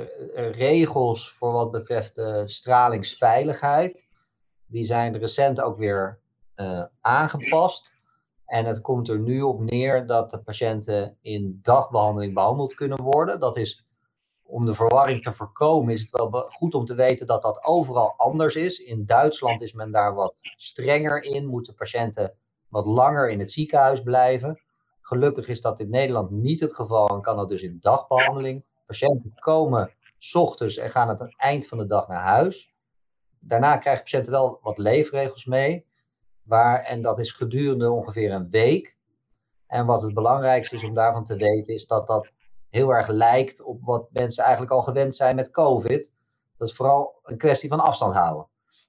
regels 0.51 1.31
voor 1.31 1.51
wat 1.51 1.71
betreft 1.71 2.17
uh, 2.17 2.41
stralingsveiligheid. 2.45 4.07
Die 4.67 4.85
zijn 4.85 5.17
recent 5.17 5.61
ook 5.61 5.77
weer 5.77 6.19
aangepast. 7.01 7.94
En 8.45 8.65
het 8.65 8.81
komt 8.81 9.09
er 9.09 9.19
nu 9.19 9.41
op 9.41 9.59
neer 9.59 10.07
dat 10.07 10.29
de 10.29 10.39
patiënten 10.39 11.17
in 11.21 11.59
dagbehandeling 11.61 12.33
behandeld 12.33 12.73
kunnen 12.73 13.01
worden. 13.01 13.39
Dat 13.39 13.57
is 13.57 13.85
om 14.43 14.65
de 14.65 14.73
verwarring 14.73 15.23
te 15.23 15.33
voorkomen, 15.33 15.93
is 15.93 16.01
het 16.01 16.11
wel 16.11 16.29
goed 16.31 16.73
om 16.73 16.85
te 16.85 16.95
weten 16.95 17.27
dat 17.27 17.41
dat 17.41 17.63
overal 17.63 18.13
anders 18.17 18.55
is. 18.55 18.79
In 18.79 19.05
Duitsland 19.05 19.61
is 19.61 19.73
men 19.73 19.91
daar 19.91 20.13
wat 20.13 20.39
strenger 20.41 21.23
in, 21.23 21.45
moeten 21.45 21.75
patiënten 21.75 22.33
wat 22.69 22.85
langer 22.85 23.29
in 23.29 23.39
het 23.39 23.51
ziekenhuis 23.51 24.01
blijven. 24.01 24.61
Gelukkig 25.01 25.47
is 25.47 25.61
dat 25.61 25.79
in 25.79 25.89
Nederland 25.89 26.29
niet 26.29 26.59
het 26.59 26.75
geval 26.75 27.07
en 27.07 27.21
kan 27.21 27.37
dat 27.37 27.49
dus 27.49 27.61
in 27.61 27.77
dagbehandeling. 27.81 28.65
Patiënten 28.85 29.31
komen 29.33 29.91
s 30.17 30.35
ochtends 30.35 30.77
en 30.77 30.91
gaan 30.91 31.09
aan 31.09 31.19
het 31.19 31.37
eind 31.37 31.67
van 31.67 31.77
de 31.77 31.85
dag 31.85 32.07
naar 32.07 32.23
huis. 32.23 32.73
Daarna 33.39 33.77
krijgen 33.77 34.03
patiënten 34.03 34.31
wel 34.31 34.59
wat 34.61 34.77
leefregels 34.77 35.45
mee. 35.45 35.85
Waar, 36.45 36.79
en 36.79 37.01
dat 37.01 37.19
is 37.19 37.31
gedurende 37.31 37.91
ongeveer 37.91 38.31
een 38.31 38.49
week. 38.49 38.95
En 39.67 39.85
wat 39.85 40.01
het 40.01 40.13
belangrijkste 40.13 40.75
is 40.75 40.83
om 40.83 40.93
daarvan 40.93 41.25
te 41.25 41.35
weten, 41.35 41.73
is 41.73 41.87
dat 41.87 42.07
dat 42.07 42.33
heel 42.69 42.89
erg 42.89 43.07
lijkt 43.07 43.61
op 43.61 43.83
wat 43.83 44.11
mensen 44.11 44.43
eigenlijk 44.43 44.73
al 44.73 44.81
gewend 44.81 45.15
zijn 45.15 45.35
met 45.35 45.51
COVID. 45.51 46.11
Dat 46.57 46.69
is 46.69 46.75
vooral 46.75 47.19
een 47.23 47.37
kwestie 47.37 47.69
van 47.69 47.79
afstand 47.79 48.15
houden. 48.15 48.47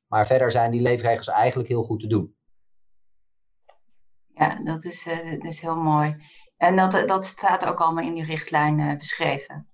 Maar 0.08 0.26
verder 0.26 0.50
zijn 0.50 0.70
die 0.70 0.80
leefregels 0.80 1.28
eigenlijk 1.28 1.68
heel 1.68 1.82
goed 1.82 2.00
te 2.00 2.06
doen. 2.06 2.34
Ja, 4.34 4.62
dat 4.62 4.84
is, 4.84 5.06
uh, 5.06 5.30
dat 5.30 5.52
is 5.52 5.60
heel 5.60 5.76
mooi. 5.76 6.14
En 6.56 6.76
dat, 6.76 7.08
dat 7.08 7.24
staat 7.24 7.64
ook 7.64 7.80
allemaal 7.80 8.04
in 8.04 8.14
die 8.14 8.24
richtlijn 8.24 8.78
uh, 8.78 8.96
beschreven. 8.96 9.68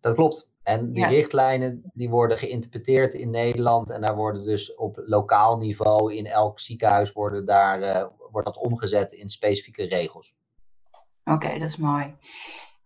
Dat 0.00 0.14
klopt. 0.14 0.53
En 0.64 0.92
die 0.92 1.06
richtlijnen 1.06 1.90
die 1.94 2.10
worden 2.10 2.38
geïnterpreteerd 2.38 3.14
in 3.14 3.30
Nederland 3.30 3.90
en 3.90 4.00
daar 4.00 4.16
worden 4.16 4.44
dus 4.44 4.74
op 4.74 5.02
lokaal 5.06 5.56
niveau 5.56 6.14
in 6.14 6.26
elk 6.26 6.60
ziekenhuis 6.60 7.12
worden 7.12 7.46
daar, 7.46 7.80
uh, 7.80 8.06
wordt 8.30 8.46
dat 8.46 8.56
omgezet 8.56 9.12
in 9.12 9.28
specifieke 9.28 9.84
regels. 9.84 10.34
Oké, 11.24 11.58
dat 11.58 11.68
is 11.68 11.76
mooi. 11.76 12.14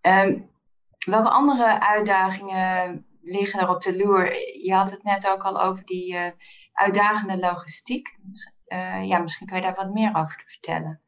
Um, 0.01 0.51
welke 0.99 1.29
andere 1.29 1.81
uitdagingen 1.81 3.07
liggen 3.21 3.61
er 3.61 3.69
op 3.69 3.83
de 3.83 3.97
loer? 3.97 4.25
Je 4.63 4.75
had 4.75 4.91
het 4.91 5.03
net 5.03 5.29
ook 5.29 5.43
al 5.43 5.63
over 5.63 5.85
die 5.85 6.15
uh, 6.15 6.27
uitdagende 6.73 7.39
logistiek. 7.39 8.19
Uh, 8.67 9.05
ja, 9.05 9.19
misschien 9.19 9.47
kan 9.47 9.57
je 9.57 9.63
daar 9.63 9.75
wat 9.75 9.93
meer 9.93 10.11
over 10.17 10.43
vertellen. 10.47 11.01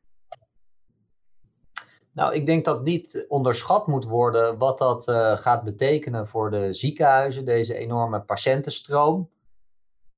Nou, 2.12 2.34
ik 2.34 2.46
denk 2.46 2.64
dat 2.64 2.82
niet 2.82 3.24
onderschat 3.28 3.86
moet 3.86 4.04
worden 4.04 4.58
wat 4.58 4.78
dat 4.78 5.08
uh, 5.08 5.36
gaat 5.36 5.64
betekenen 5.64 6.26
voor 6.26 6.50
de 6.50 6.74
ziekenhuizen, 6.74 7.44
deze 7.44 7.74
enorme 7.74 8.20
patiëntenstroom. 8.20 9.30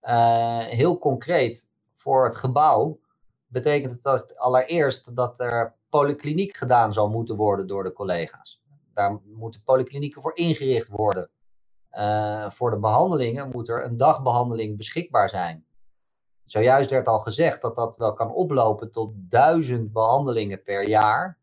Uh, 0.03 0.59
heel 0.59 0.99
concreet, 0.99 1.69
voor 1.95 2.25
het 2.25 2.37
gebouw 2.37 3.01
betekent 3.47 3.93
het 3.93 4.03
dat 4.03 4.37
allereerst 4.37 5.17
dat 5.17 5.41
er 5.41 5.75
polykliniek 5.89 6.57
gedaan 6.57 6.93
zal 6.93 7.09
moeten 7.09 7.37
worden 7.37 7.67
door 7.67 7.83
de 7.83 7.93
collega's. 7.93 8.63
Daar 8.95 9.21
moeten 9.25 9.63
polyklinieken 9.63 10.23
voor 10.23 10.37
ingericht 10.37 10.89
worden. 10.89 11.31
Uh, 11.93 12.51
voor 12.51 12.71
de 12.71 12.79
behandelingen 12.79 13.49
moet 13.49 13.69
er 13.69 13.85
een 13.85 13.97
dagbehandeling 13.97 14.77
beschikbaar 14.77 15.29
zijn. 15.29 15.67
Zojuist 16.45 16.91
werd 16.91 17.07
al 17.07 17.19
gezegd 17.19 17.63
dat 17.63 17.77
dat 17.77 17.97
wel 17.97 18.13
kan 18.13 18.33
oplopen 18.33 18.93
tot 18.93 19.13
duizend 19.15 19.93
behandelingen 19.93 20.63
per 20.63 20.89
jaar. 20.89 21.39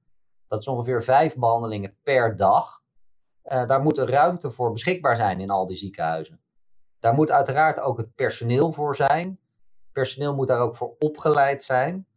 Dat 0.50 0.60
is 0.60 0.68
ongeveer 0.68 1.04
vijf 1.04 1.36
behandelingen 1.36 1.96
per 2.04 2.36
dag. 2.36 2.82
Uh, 3.46 3.68
daar 3.68 3.82
moet 3.82 3.98
ruimte 3.98 4.52
voor 4.52 4.72
beschikbaar 4.72 5.16
zijn 5.16 5.40
in 5.40 5.50
al 5.50 5.66
die 5.66 5.78
ziekenhuizen. 5.78 6.42
Daar 7.00 7.14
moet 7.14 7.32
uiteraard 7.32 7.80
ook 7.80 7.98
het 7.98 8.16
personeel 8.16 8.74
voor 8.74 8.96
zijn. 8.96 9.40
Personeel 9.92 10.36
moet 10.36 10.48
daar 10.48 10.60
ook 10.60 10.76
voor 10.76 10.96
opgeleid 11.00 11.64
zijn. 11.64 12.08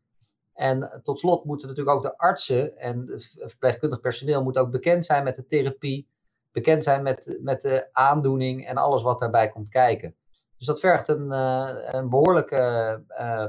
En 0.55 1.01
tot 1.03 1.19
slot 1.19 1.45
moeten 1.45 1.69
natuurlijk 1.69 1.97
ook 1.97 2.03
de 2.03 2.19
artsen 2.19 2.77
en 2.77 3.07
het 3.07 3.35
verpleegkundig 3.39 4.01
personeel 4.01 4.43
moet 4.43 4.59
ook 4.59 4.71
bekend 4.71 5.05
zijn 5.05 5.25
met 5.25 5.37
de 5.37 5.47
therapie, 5.47 6.09
bekend 6.53 6.85
zijn 6.85 7.03
met, 7.03 7.39
met 7.41 7.61
de 7.61 7.89
aandoening 7.93 8.67
en 8.67 8.77
alles 8.77 9.03
wat 9.03 9.19
daarbij 9.19 9.49
komt 9.49 9.69
kijken. 9.69 10.15
Dus 10.57 10.67
dat 10.67 10.81
vergt 10.81 11.09
een, 11.09 11.27
uh, 11.33 11.71
een 11.91 12.09
behoorlijke 12.09 13.03
uh, 13.09 13.47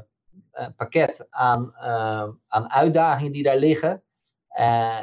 uh, 0.53 0.67
pakket 0.75 1.27
aan, 1.29 1.75
aan 2.47 2.69
uitdagingen 2.69 3.31
die 3.31 3.43
daar 3.43 3.57
liggen. 3.57 4.03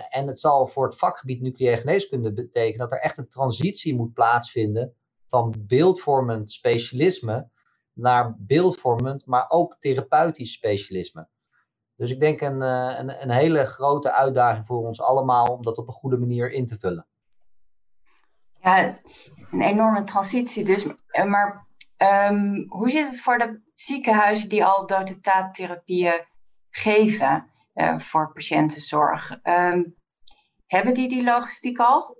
En 0.08 0.26
het 0.26 0.40
zal 0.40 0.66
voor 0.66 0.86
het 0.86 0.98
vakgebied 0.98 1.40
nucleaire 1.40 1.80
geneeskunde 1.80 2.32
betekenen 2.32 2.78
dat 2.78 2.92
er 2.92 3.00
echt 3.00 3.18
een 3.18 3.28
transitie 3.28 3.94
moet 3.94 4.12
plaatsvinden 4.12 4.94
van 5.28 5.54
beeldvormend 5.58 6.52
specialisme 6.52 7.50
naar 7.92 8.34
beeldvormend, 8.38 9.26
maar 9.26 9.44
ook 9.48 9.76
therapeutisch 9.78 10.52
specialisme. 10.52 11.28
Dus 11.96 12.10
ik 12.10 12.20
denk 12.20 12.40
een, 12.40 12.60
een, 12.60 13.22
een, 13.22 13.30
hele 13.30 13.64
grote 13.64 14.12
uitdaging 14.12 14.66
voor 14.66 14.86
ons 14.86 15.00
allemaal 15.00 15.46
om 15.46 15.62
dat 15.62 15.78
op 15.78 15.86
een 15.86 15.92
goede 15.92 16.16
manier 16.16 16.52
in 16.52 16.66
te 16.66 16.78
vullen. 16.78 17.06
Ja, 18.62 18.98
een 19.50 19.62
enorme 19.62 20.04
transitie 20.04 20.64
dus. 20.64 20.86
Maar 21.26 21.66
um, 22.30 22.64
hoe 22.68 22.90
zit 22.90 23.06
het 23.06 23.20
voor 23.20 23.38
de 23.38 23.60
ziekenhuizen 23.74 24.48
die 24.48 24.64
al 24.64 24.86
dotaattherapieën 24.86 26.24
geven 26.70 27.49
uh, 27.74 27.98
voor 27.98 28.32
patiëntenzorg? 28.32 29.38
Um, 29.42 29.96
hebben 30.66 30.94
die 30.94 31.08
die 31.08 31.24
logistiek 31.24 31.78
al? 31.78 32.18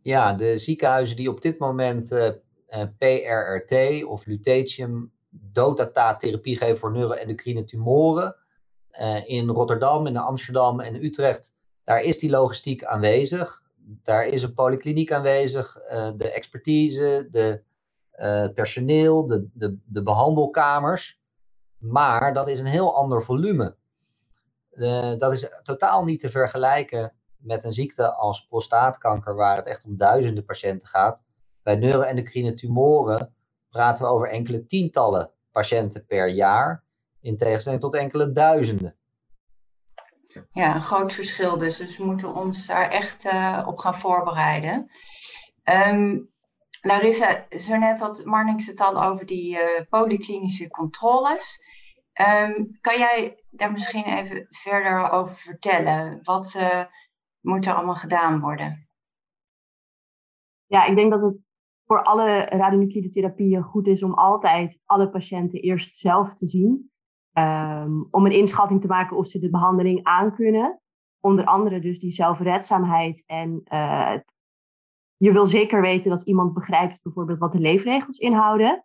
Ja, 0.00 0.34
de 0.34 0.58
ziekenhuizen 0.58 1.16
die 1.16 1.30
op 1.30 1.42
dit 1.42 1.58
moment 1.58 2.12
uh, 2.12 2.30
uh, 2.68 2.82
PRRT 2.98 4.04
of 4.04 4.26
lutetium 4.26 5.12
dotataattherapie 5.28 6.56
geven 6.56 6.78
voor 6.78 6.92
neuroendocrine 6.92 7.64
tumoren, 7.64 8.36
in 9.24 9.48
Rotterdam, 9.48 10.06
in 10.06 10.16
Amsterdam 10.16 10.80
en 10.80 11.04
Utrecht, 11.04 11.54
daar 11.84 12.00
is 12.00 12.18
die 12.18 12.30
logistiek 12.30 12.84
aanwezig. 12.84 13.62
Daar 14.02 14.26
is 14.26 14.42
een 14.42 14.54
polykliniek 14.54 15.12
aanwezig, 15.12 15.72
de 16.16 16.30
expertise, 16.30 17.28
de, 17.30 17.62
het 18.10 18.54
personeel, 18.54 19.26
de, 19.26 19.48
de, 19.52 19.76
de 19.84 20.02
behandelkamers. 20.02 21.17
Maar 21.78 22.34
dat 22.34 22.48
is 22.48 22.60
een 22.60 22.66
heel 22.66 22.96
ander 22.96 23.22
volume. 23.22 23.76
dat 25.18 25.32
is 25.32 25.48
totaal 25.62 26.04
niet 26.04 26.20
te 26.20 26.28
vergelijken 26.28 27.12
met 27.36 27.64
een 27.64 27.72
ziekte 27.72 28.14
als 28.14 28.46
prostaatkanker, 28.46 29.34
waar 29.34 29.56
het 29.56 29.66
echt 29.66 29.84
om 29.84 29.96
duizenden 29.96 30.44
patiënten 30.44 30.88
gaat. 30.88 31.22
Bij 31.62 31.76
neuroendocrine 31.76 32.54
tumoren 32.54 33.34
praten 33.70 34.04
we 34.04 34.10
over 34.10 34.30
enkele 34.30 34.66
tientallen 34.66 35.30
patiënten 35.52 36.06
per 36.06 36.28
jaar, 36.28 36.84
in 37.20 37.36
tegenstelling 37.36 37.80
tot 37.80 37.94
enkele 37.94 38.32
duizenden. 38.32 38.96
Ja, 40.52 40.74
een 40.74 40.82
groot 40.82 41.12
verschil 41.12 41.58
dus. 41.58 41.76
Dus 41.76 41.96
we 41.96 42.04
moeten 42.04 42.34
ons 42.34 42.66
daar 42.66 42.90
echt 42.90 43.24
uh, 43.24 43.64
op 43.66 43.78
gaan 43.78 43.94
voorbereiden. 43.94 44.90
Um, 45.64 46.30
Larissa, 46.80 47.46
zo 47.50 47.76
net 47.76 48.00
had 48.00 48.24
Marnix 48.24 48.66
het 48.66 48.80
al 48.80 49.02
over 49.02 49.26
die 49.26 49.54
uh, 49.54 49.60
polyklinische 49.88 50.68
controles. 50.68 51.60
Um, 52.20 52.78
kan 52.80 52.98
jij 52.98 53.44
daar 53.50 53.72
misschien 53.72 54.04
even 54.04 54.46
verder 54.48 55.10
over 55.10 55.36
vertellen? 55.36 56.20
Wat 56.22 56.54
uh, 56.56 56.84
moet 57.40 57.66
er 57.66 57.74
allemaal 57.74 57.94
gedaan 57.94 58.40
worden? 58.40 58.88
Ja, 60.66 60.84
ik 60.84 60.96
denk 60.96 61.10
dat 61.10 61.20
het 61.20 61.36
voor 61.84 62.02
alle 62.02 62.40
radionuclide 62.40 63.08
therapieën 63.08 63.62
goed 63.62 63.86
is 63.86 64.02
om 64.02 64.14
altijd 64.14 64.80
alle 64.84 65.10
patiënten 65.10 65.60
eerst 65.60 65.98
zelf 65.98 66.34
te 66.34 66.46
zien. 66.46 66.90
Um, 67.32 68.08
om 68.10 68.26
een 68.26 68.32
inschatting 68.32 68.80
te 68.80 68.86
maken 68.86 69.16
of 69.16 69.26
ze 69.26 69.38
de 69.38 69.50
behandeling 69.50 70.04
aankunnen. 70.04 70.80
Onder 71.20 71.44
andere 71.44 71.80
dus 71.80 71.98
die 71.98 72.12
zelfredzaamheid 72.12 73.24
en 73.26 73.60
uh, 73.72 74.14
je 75.18 75.32
wil 75.32 75.46
zeker 75.46 75.80
weten 75.80 76.10
dat 76.10 76.22
iemand 76.22 76.54
begrijpt 76.54 77.02
bijvoorbeeld 77.02 77.38
wat 77.38 77.52
de 77.52 77.58
leefregels 77.58 78.18
inhouden. 78.18 78.84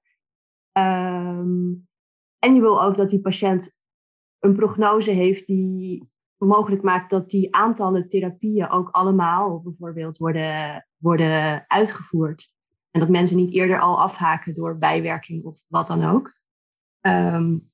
Um, 0.77 1.87
en 2.39 2.55
je 2.55 2.61
wil 2.61 2.83
ook 2.83 2.97
dat 2.97 3.09
die 3.09 3.21
patiënt 3.21 3.73
een 4.39 4.55
prognose 4.55 5.11
heeft 5.11 5.47
die 5.47 6.11
mogelijk 6.37 6.81
maakt 6.81 7.09
dat 7.09 7.29
die 7.29 7.55
aantallen 7.55 8.07
therapieën 8.07 8.69
ook 8.69 8.89
allemaal 8.89 9.61
bijvoorbeeld 9.61 10.17
worden, 10.17 10.87
worden 10.97 11.63
uitgevoerd. 11.67 12.53
En 12.91 12.99
dat 12.99 13.09
mensen 13.09 13.37
niet 13.37 13.53
eerder 13.53 13.79
al 13.79 13.99
afhaken 13.99 14.55
door 14.55 14.77
bijwerking 14.77 15.43
of 15.43 15.63
wat 15.67 15.87
dan 15.87 16.03
ook. 16.03 16.31
Um, 17.01 17.71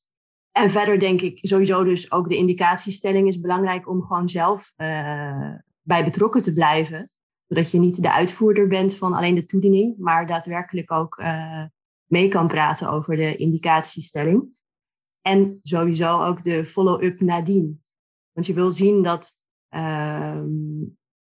en 0.51 0.69
verder 0.69 0.99
denk 0.99 1.21
ik 1.21 1.39
sowieso 1.41 1.83
dus 1.83 2.11
ook 2.11 2.29
de 2.29 2.37
indicatiestelling 2.37 3.27
is 3.27 3.39
belangrijk 3.39 3.89
om 3.89 4.01
gewoon 4.01 4.29
zelf 4.29 4.73
uh, 4.77 5.53
bij 5.81 6.03
betrokken 6.03 6.41
te 6.41 6.53
blijven. 6.53 7.11
Zodat 7.49 7.71
je 7.71 7.79
niet 7.79 8.01
de 8.01 8.13
uitvoerder 8.13 8.67
bent 8.67 8.95
van 8.95 9.13
alleen 9.13 9.35
de 9.35 9.45
toediening, 9.45 9.97
maar 9.97 10.27
daadwerkelijk 10.27 10.91
ook 10.91 11.17
uh, 11.17 11.63
mee 12.05 12.27
kan 12.27 12.47
praten 12.47 12.89
over 12.89 13.15
de 13.15 13.35
indicatiestelling. 13.35 14.43
En 15.21 15.59
sowieso 15.63 16.23
ook 16.23 16.43
de 16.43 16.65
follow-up 16.65 17.19
nadien. 17.19 17.83
Want 18.31 18.45
je 18.45 18.53
wil 18.53 18.71
zien 18.71 19.03
dat, 19.03 19.39
uh, 19.69 19.81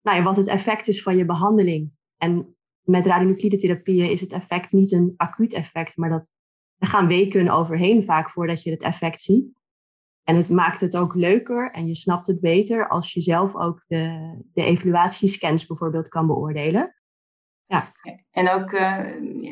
nou 0.01 0.17
ja, 0.17 0.21
wat 0.21 0.35
het 0.35 0.47
effect 0.47 0.87
is 0.87 1.03
van 1.03 1.17
je 1.17 1.25
behandeling. 1.25 1.91
En 2.17 2.55
met 2.81 3.05
radionuclide 3.05 3.57
therapieën 3.57 4.11
is 4.11 4.21
het 4.21 4.31
effect 4.31 4.71
niet 4.71 4.91
een 4.91 5.13
acuut 5.17 5.53
effect, 5.53 5.97
maar 5.97 6.09
dat 6.09 6.31
er 6.77 6.87
gaan 6.87 7.07
weken 7.07 7.49
overheen 7.49 8.03
vaak 8.03 8.29
voordat 8.29 8.63
je 8.63 8.71
het 8.71 8.81
effect 8.81 9.21
ziet. 9.21 9.45
En 10.27 10.35
het 10.35 10.49
maakt 10.49 10.79
het 10.79 10.97
ook 10.97 11.15
leuker 11.15 11.71
en 11.71 11.87
je 11.87 11.95
snapt 11.95 12.27
het 12.27 12.39
beter 12.39 12.87
als 12.87 13.13
je 13.13 13.21
zelf 13.21 13.55
ook 13.55 13.83
de, 13.87 14.35
de 14.53 14.63
evaluatiescans 14.63 15.65
bijvoorbeeld 15.65 16.07
kan 16.07 16.27
beoordelen. 16.27 16.95
Ja. 17.65 17.83
En 18.31 18.49
ook 18.49 18.71
uh, 18.71 18.99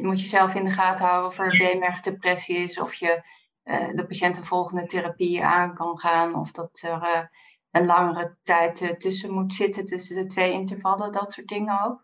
moet 0.02 0.22
je 0.22 0.28
zelf 0.28 0.56
in 0.56 0.64
de 0.64 0.70
gaten 0.70 1.06
houden 1.06 1.28
of 1.28 1.40
er 1.40 1.58
beenmergdepressie 1.58 2.56
is, 2.56 2.80
of 2.80 2.94
je 2.94 3.24
uh, 3.64 3.94
de 3.94 4.06
patiënt 4.08 4.38
een 4.38 4.44
volgende 4.44 4.86
therapie 4.86 5.44
aan 5.44 5.74
kan 5.74 6.00
gaan, 6.00 6.36
of 6.36 6.52
dat 6.52 6.80
er 6.82 7.02
uh, 7.02 7.20
een 7.72 7.86
langere 7.86 8.38
tijd 8.44 8.96
tussen 9.00 9.32
moet 9.32 9.54
zitten, 9.54 9.86
tussen 9.86 10.16
de 10.16 10.26
twee 10.26 10.52
intervallen, 10.52 11.12
dat 11.12 11.32
soort 11.32 11.48
dingen 11.48 11.84
ook. 11.86 12.04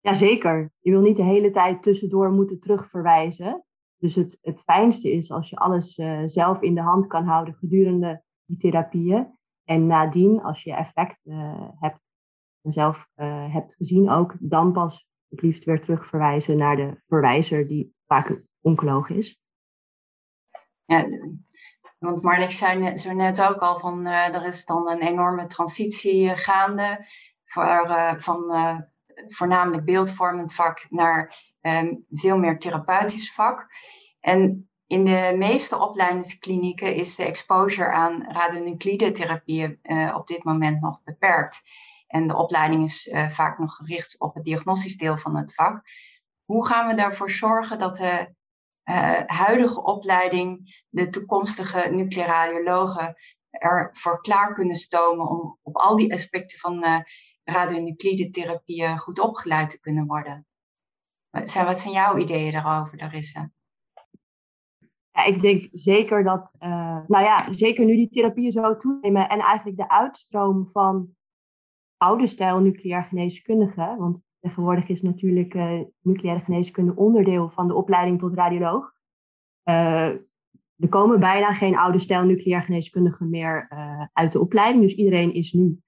Jazeker. 0.00 0.72
Je 0.80 0.90
wil 0.90 1.00
niet 1.00 1.16
de 1.16 1.24
hele 1.24 1.50
tijd 1.50 1.82
tussendoor 1.82 2.30
moeten 2.30 2.60
terugverwijzen. 2.60 3.64
Dus 4.02 4.14
het, 4.14 4.38
het 4.40 4.62
fijnste 4.62 5.12
is 5.12 5.30
als 5.30 5.48
je 5.50 5.56
alles 5.56 5.98
uh, 5.98 6.22
zelf 6.24 6.60
in 6.60 6.74
de 6.74 6.80
hand 6.80 7.06
kan 7.06 7.24
houden 7.24 7.54
gedurende 7.54 8.22
die 8.44 8.56
therapieën. 8.56 9.38
En 9.64 9.86
nadien, 9.86 10.42
als 10.42 10.62
je 10.62 10.74
effect 10.74 11.20
uh, 11.24 11.68
hebt, 11.80 12.00
zelf 12.62 13.08
uh, 13.16 13.52
hebt 13.52 13.74
gezien 13.74 14.10
ook, 14.10 14.34
dan 14.38 14.72
pas 14.72 15.08
het 15.28 15.42
liefst 15.42 15.64
weer 15.64 15.80
terugverwijzen 15.80 16.56
naar 16.56 16.76
de 16.76 17.02
verwijzer, 17.06 17.68
die 17.68 17.94
vaak 18.06 18.28
een 18.28 18.48
oncoloog 18.60 19.08
is. 19.08 19.40
Ja, 20.84 21.06
want 21.98 22.22
Marnix 22.22 22.58
zei 22.58 22.96
zo 22.96 23.12
net 23.12 23.42
ook 23.42 23.58
al 23.58 23.78
van, 23.78 24.06
er 24.06 24.46
is 24.46 24.64
dan 24.64 24.88
een 24.88 25.02
enorme 25.02 25.46
transitie 25.46 26.36
gaande 26.36 27.06
voor, 27.44 28.14
van 28.18 28.44
voornamelijk 29.26 29.84
beeldvormend 29.84 30.54
vak 30.54 30.86
naar 30.90 31.51
um, 31.62 32.06
veel 32.10 32.38
meer 32.38 32.58
therapeutisch 32.58 33.32
vak. 33.32 33.66
En 34.20 34.70
in 34.86 35.04
de 35.04 35.34
meeste 35.36 35.78
opleidingsklinieken 35.78 36.94
is 36.94 37.16
de 37.16 37.24
exposure 37.24 37.92
aan 37.92 38.24
radionuclide 38.28 39.10
therapieën 39.10 39.78
uh, 39.82 40.14
op 40.16 40.26
dit 40.26 40.44
moment 40.44 40.80
nog 40.80 41.02
beperkt. 41.04 41.62
En 42.06 42.28
de 42.28 42.36
opleiding 42.36 42.84
is 42.84 43.06
uh, 43.06 43.30
vaak 43.30 43.58
nog 43.58 43.74
gericht 43.74 44.20
op 44.20 44.34
het 44.34 44.44
diagnostisch 44.44 44.96
deel 44.96 45.18
van 45.18 45.36
het 45.36 45.54
vak. 45.54 45.82
Hoe 46.44 46.66
gaan 46.66 46.86
we 46.86 46.94
daarvoor 46.94 47.30
zorgen 47.30 47.78
dat 47.78 47.96
de 47.96 48.34
uh, 48.84 49.20
huidige 49.26 49.84
opleiding, 49.84 50.82
de 50.88 51.08
toekomstige 51.08 51.88
nucleaire 51.90 52.32
radiologen, 52.32 53.14
ervoor 53.50 54.20
klaar 54.20 54.54
kunnen 54.54 54.76
stomen 54.76 55.28
om 55.28 55.58
op 55.62 55.76
al 55.76 55.96
die 55.96 56.12
aspecten 56.12 56.58
van 56.58 57.04
radionuclide 57.44 58.30
therapieën 58.30 58.98
goed 58.98 59.18
opgeleid 59.18 59.70
te 59.70 59.80
kunnen 59.80 60.06
worden? 60.06 60.46
Wat 61.32 61.50
zijn, 61.50 61.92
jouw 61.92 62.16
ideeën 62.16 62.52
daarover, 62.52 62.98
Darissa? 62.98 63.50
Ja, 65.10 65.24
ik 65.24 65.40
denk 65.40 65.68
zeker 65.72 66.24
dat, 66.24 66.54
uh, 66.60 66.98
nou 67.06 67.24
ja, 67.24 67.52
zeker 67.52 67.84
nu 67.84 67.96
die 67.96 68.08
therapieën 68.08 68.50
zo 68.50 68.76
toenemen 68.76 69.28
en 69.28 69.38
eigenlijk 69.40 69.76
de 69.76 69.88
uitstroom 69.88 70.68
van 70.68 71.08
oude 71.96 72.26
stijl 72.26 72.58
nucleair 72.58 73.04
geneeskundige, 73.04 73.94
want 73.98 74.22
tegenwoordig 74.40 74.88
is 74.88 75.02
natuurlijk 75.02 75.54
uh, 75.54 75.80
nucleaire 76.00 76.44
geneeskunde 76.44 76.96
onderdeel 76.96 77.50
van 77.50 77.68
de 77.68 77.74
opleiding 77.74 78.18
tot 78.18 78.34
radioloog. 78.34 78.92
Uh, 79.64 80.06
er 80.76 80.88
komen 80.88 81.20
bijna 81.20 81.52
geen 81.52 81.76
oude 81.76 81.98
stijl 81.98 82.24
nucleair 82.24 82.62
geneeskundigen 82.62 83.30
meer 83.30 83.68
uit 84.12 84.32
de 84.32 84.40
opleiding, 84.40 84.82
dus 84.82 84.94
iedereen 84.94 85.34
is 85.34 85.52
nu 85.52 85.80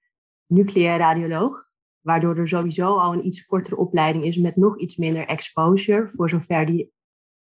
nucleair 0.45 0.97
radioloog 0.97 1.65
waardoor 2.05 2.37
er 2.37 2.47
sowieso 2.47 2.97
al 2.97 3.13
een 3.13 3.25
iets 3.25 3.45
kortere 3.45 3.77
opleiding 3.77 4.25
is 4.25 4.37
met 4.37 4.55
nog 4.55 4.79
iets 4.79 4.95
minder 4.95 5.27
exposure, 5.27 6.09
voor 6.15 6.29
zover 6.29 6.65
die 6.65 6.91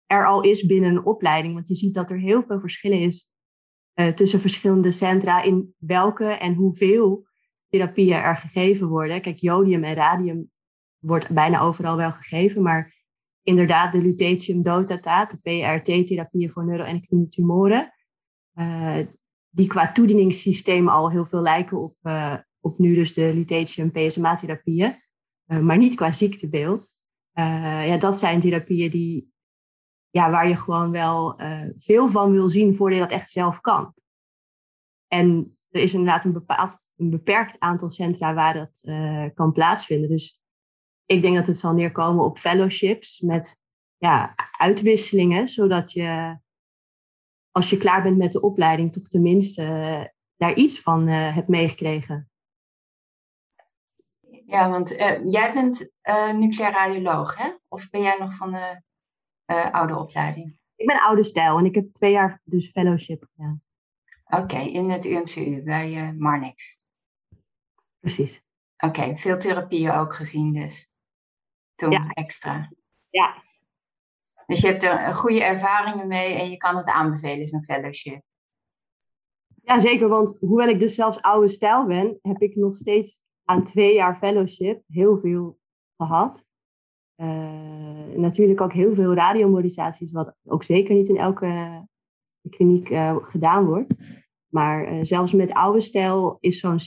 er 0.06 0.26
al 0.26 0.42
is 0.42 0.66
binnen 0.66 0.90
een 0.90 1.04
opleiding. 1.04 1.54
Want 1.54 1.68
je 1.68 1.74
ziet 1.74 1.94
dat 1.94 2.10
er 2.10 2.18
heel 2.18 2.42
veel 2.46 2.60
verschillen 2.60 3.00
is 3.00 3.32
uh, 3.94 4.08
tussen 4.08 4.40
verschillende 4.40 4.92
centra 4.92 5.42
in 5.42 5.74
welke 5.78 6.24
en 6.24 6.54
hoeveel 6.54 7.26
therapieën 7.68 8.16
er 8.16 8.36
gegeven 8.36 8.88
worden. 8.88 9.20
Kijk, 9.20 9.36
jodium 9.36 9.84
en 9.84 9.94
radium 9.94 10.50
wordt 10.98 11.34
bijna 11.34 11.60
overal 11.60 11.96
wel 11.96 12.10
gegeven, 12.10 12.62
maar 12.62 12.94
inderdaad 13.42 13.92
de 13.92 14.02
lutetium 14.02 14.62
dotata, 14.62 15.24
de 15.24 15.36
PRT-therapieën 15.36 16.50
voor 16.50 16.64
neuroendocrine 16.64 17.28
tumoren, 17.28 17.92
uh, 18.54 18.96
die 19.50 19.66
qua 19.66 19.92
toedieningssysteem 19.92 20.88
al 20.88 21.10
heel 21.10 21.26
veel 21.26 21.40
lijken 21.40 21.82
op, 21.82 21.96
uh, 22.02 22.36
op 22.64 22.78
nu 22.78 22.94
dus 22.94 23.12
de 23.12 23.34
lutetium 23.34 23.90
PSMA-therapieën, 23.92 24.96
uh, 25.46 25.58
maar 25.58 25.78
niet 25.78 25.94
qua 25.94 26.12
ziektebeeld. 26.12 26.96
Uh, 27.34 27.86
ja, 27.86 27.96
dat 27.96 28.18
zijn 28.18 28.40
therapieën 28.40 28.90
die, 28.90 29.32
ja, 30.10 30.30
waar 30.30 30.48
je 30.48 30.56
gewoon 30.56 30.90
wel 30.90 31.40
uh, 31.40 31.68
veel 31.76 32.08
van 32.08 32.32
wil 32.32 32.48
zien 32.48 32.76
voordat 32.76 32.98
je 32.98 33.04
dat 33.04 33.12
echt 33.12 33.30
zelf 33.30 33.60
kan. 33.60 33.94
En 35.06 35.56
er 35.70 35.80
is 35.80 35.92
inderdaad 35.92 36.24
een, 36.24 36.32
bepaald, 36.32 36.76
een 36.96 37.10
beperkt 37.10 37.60
aantal 37.60 37.90
centra 37.90 38.34
waar 38.34 38.54
dat 38.54 38.80
kan 39.34 39.52
plaatsvinden. 39.52 40.08
Dus 40.08 40.42
ik 41.06 41.22
denk 41.22 41.36
dat 41.36 41.46
het 41.46 41.58
zal 41.58 41.74
neerkomen 41.74 42.24
op 42.24 42.38
fellowships 42.38 43.20
met 43.20 43.60
ja, 43.96 44.34
uitwisselingen, 44.58 45.48
zodat 45.48 45.92
je 45.92 46.38
als 47.50 47.70
je 47.70 47.76
klaar 47.76 48.02
bent 48.02 48.16
met 48.16 48.32
de 48.32 48.40
opleiding 48.40 48.92
toch 48.92 49.08
tenminste 49.08 49.62
daar 50.36 50.54
iets 50.54 50.80
van 50.80 51.08
hebt 51.08 51.48
meegekregen. 51.48 52.28
Ja, 54.46 54.70
want 54.70 54.92
uh, 54.92 55.30
jij 55.30 55.52
bent 55.52 55.90
uh, 56.02 56.32
nucleair 56.32 56.72
radioloog, 56.72 57.36
hè? 57.36 57.50
Of 57.68 57.90
ben 57.90 58.02
jij 58.02 58.16
nog 58.18 58.34
van 58.34 58.50
de 58.52 58.80
uh, 59.46 59.70
oude 59.70 59.98
opleiding? 59.98 60.58
Ik 60.76 60.86
ben 60.86 61.02
oude 61.02 61.24
stijl 61.24 61.58
en 61.58 61.64
ik 61.64 61.74
heb 61.74 61.92
twee 61.92 62.12
jaar 62.12 62.40
dus 62.44 62.70
fellowship 62.70 63.24
gedaan. 63.34 63.62
Oké, 64.24 64.58
in 64.58 64.90
het 64.90 65.04
UMCU 65.04 65.62
bij 65.62 66.14
Marnix. 66.18 66.78
Precies. 68.00 68.42
Oké, 68.76 69.16
veel 69.16 69.38
therapieën 69.38 69.92
ook 69.92 70.14
gezien 70.14 70.52
dus. 70.52 70.88
Toen 71.74 71.90
ja. 71.90 72.08
extra. 72.08 72.72
Ja. 73.10 73.42
Dus 74.46 74.60
je 74.60 74.66
hebt 74.66 74.82
er 74.82 75.14
goede 75.14 75.44
ervaringen 75.44 76.06
mee 76.06 76.34
en 76.34 76.50
je 76.50 76.56
kan 76.56 76.76
het 76.76 76.86
aanbevelen, 76.86 77.46
zo'n 77.46 77.62
fellowship. 77.62 78.22
Ja, 79.62 79.78
zeker. 79.78 80.08
Want 80.08 80.36
hoewel 80.40 80.68
ik 80.68 80.78
dus 80.78 80.94
zelfs 80.94 81.22
oude 81.22 81.48
stijl 81.48 81.86
ben, 81.86 82.18
heb 82.22 82.42
ik 82.42 82.54
nog 82.54 82.76
steeds 82.76 83.18
aan 83.44 83.64
twee 83.64 83.94
jaar 83.94 84.16
fellowship 84.16 84.82
heel 84.86 85.18
veel 85.18 85.58
gehad. 85.96 86.46
Uh, 87.16 88.14
natuurlijk 88.16 88.60
ook 88.60 88.72
heel 88.72 88.94
veel 88.94 89.14
radiomodulaties, 89.14 90.12
wat 90.12 90.36
ook 90.44 90.64
zeker 90.64 90.94
niet 90.94 91.08
in 91.08 91.16
elke 91.18 91.82
kliniek 92.50 92.90
uh, 92.90 93.16
gedaan 93.20 93.64
wordt. 93.66 93.94
Maar 94.52 94.92
uh, 94.92 94.98
zelfs 95.02 95.32
met 95.32 95.52
oude 95.52 95.80
stijl 95.80 96.36
is 96.40 96.60
zo'n 96.60 96.78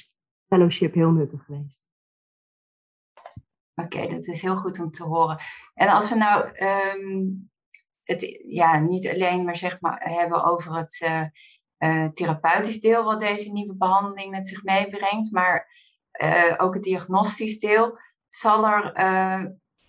fellowship 0.47 0.93
heel 0.93 1.11
nuttig 1.11 1.43
geweest. 1.45 1.85
Oké, 3.75 4.07
dat 4.07 4.27
is 4.27 4.41
heel 4.41 4.55
goed 4.55 4.79
om 4.79 4.91
te 4.91 5.03
horen. 5.03 5.37
En 5.73 5.87
als 5.87 6.09
we 6.09 6.15
nou 6.15 6.63
um, 6.99 7.49
het 8.03 8.41
ja, 8.45 8.79
niet 8.79 9.07
alleen 9.07 9.43
maar, 9.43 9.55
zeg 9.55 9.81
maar 9.81 10.01
hebben 10.03 10.43
over 10.43 10.75
het 10.75 11.09
therapeutisch 12.13 12.79
deel 12.79 13.03
wat 13.03 13.19
deze 13.19 13.51
nieuwe 13.51 13.75
behandeling 13.75 14.31
met 14.31 14.47
zich 14.47 14.63
meebrengt, 14.63 15.31
maar 15.31 15.67
uh, 16.23 16.53
ook 16.57 16.73
het 16.73 16.83
diagnostisch 16.83 17.59
deel, 17.59 17.99
zal, 18.29 18.67
er, 18.67 18.99
uh, 18.99 19.45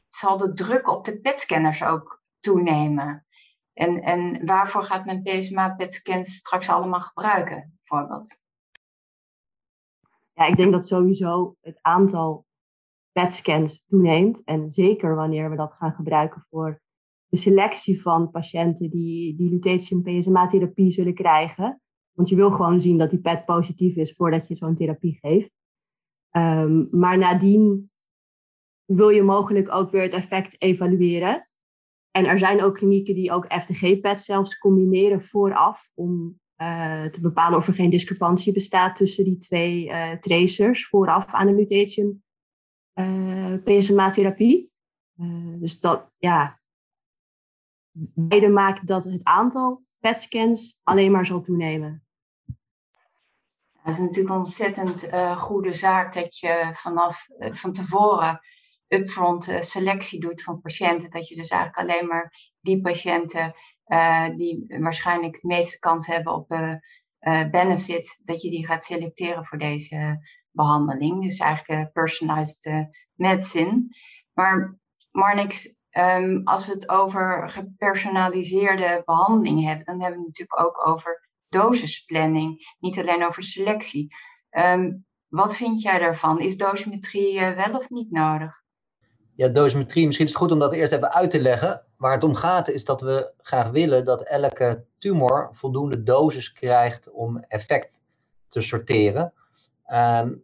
zal 0.09 0.37
de 0.37 0.53
druk 0.53 0.89
op 0.89 1.05
de 1.05 1.21
PET-scanners 1.21 1.83
ook 1.83 2.23
toenemen. 2.41 3.27
En, 3.73 4.03
en 4.03 4.47
waarvoor 4.47 4.83
gaat 4.83 5.05
men 5.05 5.23
PSMA 5.23 5.69
PET-scans 5.69 6.35
straks 6.35 6.69
allemaal 6.69 7.01
gebruiken, 7.01 7.79
bijvoorbeeld? 7.81 8.39
Ja, 10.33 10.45
ik 10.45 10.57
denk 10.57 10.73
dat 10.73 10.87
sowieso 10.87 11.57
het 11.61 11.79
aantal 11.83 12.47
PET-scans 13.13 13.85
toeneemt. 13.89 14.45
En 14.45 14.71
zeker 14.71 15.15
wanneer 15.15 15.51
we 15.51 15.57
dat 15.57 15.73
gaan 15.73 15.93
gebruiken 15.93 16.47
voor 16.51 16.81
de 17.29 17.37
selectie 17.37 18.03
van 18.03 18.31
patiënten 18.31 18.91
die, 18.91 19.37
die 19.37 19.51
lutetium 19.51 20.03
PSMA-therapie 20.03 20.93
zullen 20.93 21.15
krijgen. 21.15 21.81
Want 22.13 22.29
je 22.29 22.37
wil 22.37 22.51
gewoon 22.51 22.81
zien 22.81 22.99
dat 22.99 23.11
die 23.11 23.21
PET 23.21 23.45
positief 23.45 23.97
is 23.97 24.13
voordat 24.13 24.49
je 24.49 24.55
zo'n 24.55 24.75
therapie 24.75 25.19
geeft. 25.21 25.58
Um, 26.37 26.89
maar 26.91 27.19
nadien 27.19 27.91
wil 28.85 29.09
je 29.09 29.23
mogelijk 29.23 29.75
ook 29.75 29.91
weer 29.91 30.03
het 30.03 30.13
effect 30.13 30.63
evalueren. 30.63 31.49
En 32.11 32.25
er 32.25 32.39
zijn 32.39 32.63
ook 32.63 32.75
klinieken 32.75 33.15
die 33.15 33.33
ook 33.33 33.53
FTG-PET 33.53 34.21
zelfs 34.21 34.59
combineren 34.59 35.25
vooraf 35.25 35.91
om 35.95 36.41
uh, 36.57 37.05
te 37.05 37.21
bepalen 37.21 37.59
of 37.59 37.67
er 37.67 37.75
geen 37.75 37.91
discrepantie 37.91 38.53
bestaat 38.53 38.97
tussen 38.97 39.25
die 39.25 39.37
twee 39.37 39.85
uh, 39.85 40.13
tracers 40.13 40.87
vooraf 40.87 41.27
aan 41.27 41.49
een 41.49 41.55
lutetium 41.55 42.23
uh, 42.95 43.55
PSMA-therapie. 43.65 44.71
dus 45.59 45.81
dat, 45.81 46.11
ja, 46.17 46.61
beide 48.15 48.49
maken 48.49 48.87
dat 48.87 49.05
het 49.05 49.25
aantal 49.25 49.85
PET-scans 49.99 50.81
alleen 50.83 51.11
maar 51.11 51.27
zal 51.27 51.41
toenemen. 51.41 52.08
Het 53.89 53.97
is 53.97 54.03
natuurlijk 54.03 54.35
een 54.35 54.41
ontzettend 54.41 55.05
uh, 55.05 55.39
goede 55.39 55.73
zaak 55.73 56.15
dat 56.15 56.39
je 56.39 56.71
vanaf 56.73 57.27
uh, 57.39 57.55
van 57.55 57.73
tevoren 57.73 58.41
upfront 58.89 59.49
uh, 59.49 59.61
selectie 59.61 60.21
doet 60.21 60.43
van 60.43 60.61
patiënten. 60.61 61.11
Dat 61.11 61.29
je 61.29 61.37
dus 61.37 61.49
eigenlijk 61.49 61.91
alleen 61.91 62.07
maar 62.07 62.33
die 62.61 62.81
patiënten 62.81 63.55
die 64.37 64.65
waarschijnlijk 64.79 65.41
de 65.41 65.47
meeste 65.47 65.79
kans 65.79 66.07
hebben 66.07 66.35
op 66.35 66.49
benefit, 67.51 68.23
dat 68.25 68.43
je 68.43 68.51
die 68.51 68.67
gaat 68.67 68.85
selecteren 68.85 69.47
voor 69.47 69.59
deze 69.59 70.19
behandeling. 70.51 71.23
Dus 71.23 71.39
eigenlijk 71.39 71.93
personalized 71.93 72.89
medicine. 73.15 73.87
Maar 74.33 74.79
Marnix, 75.11 75.75
um, 75.91 76.41
als 76.45 76.67
we 76.67 76.73
het 76.73 76.89
over 76.89 77.49
gepersonaliseerde 77.51 79.03
behandeling 79.05 79.65
hebben, 79.65 79.85
dan 79.85 80.01
hebben 80.01 80.21
we 80.21 80.27
het 80.27 80.39
natuurlijk 80.39 80.61
ook 80.61 80.87
over 80.89 81.28
dosisplanning, 81.49 82.77
niet 82.81 82.99
alleen 82.99 83.27
over 83.27 83.43
selectie. 83.43 84.15
Um, 84.51 85.07
wat 85.29 85.57
vind 85.57 85.83
jij 85.83 85.99
daarvan? 85.99 86.41
Is 86.41 86.57
dosimetrie 86.57 87.35
uh, 87.35 87.51
wel 87.51 87.79
of 87.79 87.91
niet 87.91 88.11
nodig? 88.11 88.63
Ja, 89.35 89.49
dosimetrie, 89.49 90.07
misschien 90.07 90.27
is 90.27 90.33
het 90.33 90.41
goed 90.43 90.53
om 90.53 90.59
dat 90.59 90.73
eerst 90.73 90.93
even 90.93 91.13
uit 91.13 91.31
te 91.31 91.41
leggen. 91.41 91.83
Waar 91.97 92.13
het 92.13 92.25
om 92.25 92.35
gaat 92.35 92.69
is 92.69 92.85
dat 92.85 93.01
we 93.01 93.33
graag 93.37 93.71
willen 93.71 94.05
dat 94.05 94.23
elke 94.23 94.85
tumor 94.99 95.49
voldoende 95.53 96.03
dosis 96.03 96.53
krijgt 96.53 97.11
om 97.11 97.39
effect 97.39 98.01
te 98.49 98.61
sorteren. 98.61 99.33
Um, 99.93 100.43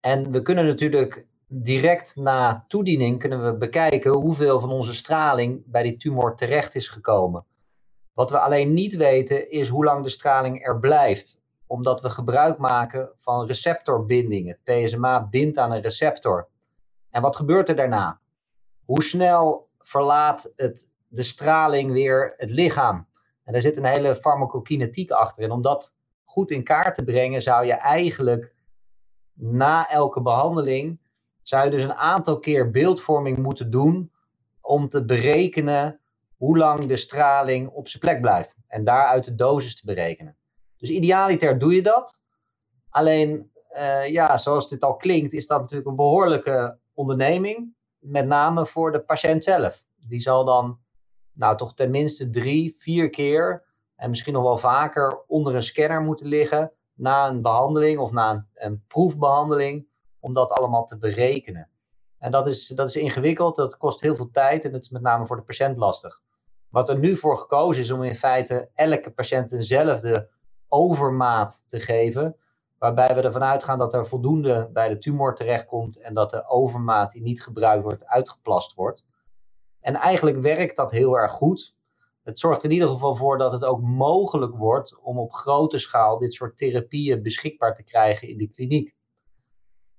en 0.00 0.30
we 0.30 0.42
kunnen 0.42 0.66
natuurlijk 0.66 1.26
direct 1.46 2.16
na 2.16 2.64
toediening 2.68 3.18
kunnen 3.18 3.44
we 3.44 3.56
bekijken 3.56 4.12
hoeveel 4.12 4.60
van 4.60 4.70
onze 4.70 4.94
straling 4.94 5.62
bij 5.66 5.82
die 5.82 5.96
tumor 5.96 6.36
terecht 6.36 6.74
is 6.74 6.88
gekomen. 6.88 7.44
Wat 8.12 8.30
we 8.30 8.38
alleen 8.38 8.72
niet 8.72 8.96
weten 8.96 9.50
is 9.50 9.68
hoe 9.68 9.84
lang 9.84 10.02
de 10.02 10.08
straling 10.08 10.66
er 10.66 10.80
blijft. 10.80 11.40
Omdat 11.66 12.00
we 12.00 12.10
gebruik 12.10 12.58
maken 12.58 13.12
van 13.18 13.46
receptorbindingen. 13.46 14.58
PSMA 14.64 15.28
bindt 15.28 15.58
aan 15.58 15.72
een 15.72 15.82
receptor. 15.82 16.48
En 17.10 17.22
wat 17.22 17.36
gebeurt 17.36 17.68
er 17.68 17.76
daarna? 17.76 18.20
Hoe 18.84 19.02
snel 19.02 19.68
verlaat 19.78 20.52
het, 20.56 20.88
de 21.08 21.22
straling 21.22 21.92
weer 21.92 22.34
het 22.36 22.50
lichaam? 22.50 23.06
En 23.44 23.52
daar 23.52 23.62
zit 23.62 23.76
een 23.76 23.84
hele 23.84 24.14
farmacokinetiek 24.14 25.10
achter. 25.10 25.42
En 25.42 25.50
om 25.50 25.62
dat 25.62 25.92
goed 26.24 26.50
in 26.50 26.64
kaart 26.64 26.94
te 26.94 27.04
brengen, 27.04 27.42
zou 27.42 27.66
je 27.66 27.72
eigenlijk 27.72 28.54
na 29.34 29.88
elke 29.88 30.22
behandeling, 30.22 31.00
zou 31.42 31.64
je 31.64 31.70
dus 31.70 31.84
een 31.84 31.94
aantal 31.94 32.38
keer 32.38 32.70
beeldvorming 32.70 33.38
moeten 33.38 33.70
doen 33.70 34.12
om 34.60 34.88
te 34.88 35.04
berekenen 35.04 36.00
hoe 36.42 36.58
lang 36.58 36.86
de 36.86 36.96
straling 36.96 37.68
op 37.68 37.88
zijn 37.88 38.02
plek 38.02 38.20
blijft. 38.20 38.56
En 38.66 38.84
daaruit 38.84 39.24
de 39.24 39.34
dosis 39.34 39.74
te 39.74 39.86
berekenen. 39.86 40.36
Dus 40.76 40.88
idealiter 40.88 41.58
doe 41.58 41.74
je 41.74 41.82
dat. 41.82 42.20
Alleen, 42.88 43.50
uh, 43.72 44.08
ja, 44.08 44.36
zoals 44.36 44.68
dit 44.68 44.82
al 44.82 44.96
klinkt, 44.96 45.32
is 45.32 45.46
dat 45.46 45.60
natuurlijk 45.60 45.88
een 45.88 45.96
behoorlijke 45.96 46.78
onderneming. 46.94 47.74
Met 47.98 48.26
name 48.26 48.66
voor 48.66 48.92
de 48.92 49.00
patiënt 49.00 49.44
zelf. 49.44 49.84
Die 49.96 50.20
zal 50.20 50.44
dan, 50.44 50.78
nou 51.32 51.56
toch 51.56 51.74
tenminste 51.74 52.30
drie, 52.30 52.74
vier 52.78 53.10
keer 53.10 53.64
en 53.96 54.10
misschien 54.10 54.32
nog 54.32 54.42
wel 54.42 54.58
vaker 54.58 55.24
onder 55.26 55.54
een 55.54 55.62
scanner 55.62 56.00
moeten 56.00 56.26
liggen. 56.26 56.72
Na 56.94 57.28
een 57.28 57.42
behandeling 57.42 57.98
of 57.98 58.12
na 58.12 58.30
een, 58.30 58.46
een 58.54 58.84
proefbehandeling. 58.86 59.86
Om 60.20 60.34
dat 60.34 60.50
allemaal 60.50 60.86
te 60.86 60.98
berekenen. 60.98 61.70
En 62.18 62.30
dat 62.30 62.46
is, 62.46 62.66
dat 62.66 62.88
is 62.88 62.96
ingewikkeld, 62.96 63.56
dat 63.56 63.76
kost 63.76 64.00
heel 64.00 64.16
veel 64.16 64.30
tijd 64.30 64.64
en 64.64 64.72
het 64.72 64.84
is 64.84 64.90
met 64.90 65.02
name 65.02 65.26
voor 65.26 65.36
de 65.36 65.42
patiënt 65.42 65.76
lastig. 65.76 66.20
Wat 66.72 66.88
er 66.88 66.98
nu 66.98 67.16
voor 67.16 67.38
gekozen 67.38 67.82
is 67.82 67.90
om 67.90 68.02
in 68.02 68.14
feite 68.14 68.70
elke 68.74 69.10
patiënt 69.10 69.52
eenzelfde 69.52 70.30
overmaat 70.68 71.62
te 71.66 71.80
geven, 71.80 72.36
waarbij 72.78 73.14
we 73.14 73.20
ervan 73.20 73.42
uitgaan 73.42 73.78
dat 73.78 73.94
er 73.94 74.06
voldoende 74.06 74.70
bij 74.72 74.88
de 74.88 74.98
tumor 74.98 75.34
terechtkomt 75.34 76.00
en 76.00 76.14
dat 76.14 76.30
de 76.30 76.48
overmaat 76.48 77.10
die 77.10 77.22
niet 77.22 77.42
gebruikt 77.42 77.82
wordt 77.82 78.06
uitgeplast 78.06 78.74
wordt. 78.74 79.06
En 79.80 79.94
eigenlijk 79.94 80.40
werkt 80.40 80.76
dat 80.76 80.90
heel 80.90 81.18
erg 81.18 81.32
goed. 81.32 81.74
Het 82.22 82.38
zorgt 82.38 82.64
in 82.64 82.70
ieder 82.70 82.88
geval 82.88 83.16
voor 83.16 83.38
dat 83.38 83.52
het 83.52 83.64
ook 83.64 83.80
mogelijk 83.80 84.56
wordt 84.56 84.98
om 84.98 85.18
op 85.18 85.32
grote 85.32 85.78
schaal 85.78 86.18
dit 86.18 86.34
soort 86.34 86.56
therapieën 86.56 87.22
beschikbaar 87.22 87.74
te 87.74 87.82
krijgen 87.82 88.28
in 88.28 88.38
de 88.38 88.48
kliniek. 88.48 88.94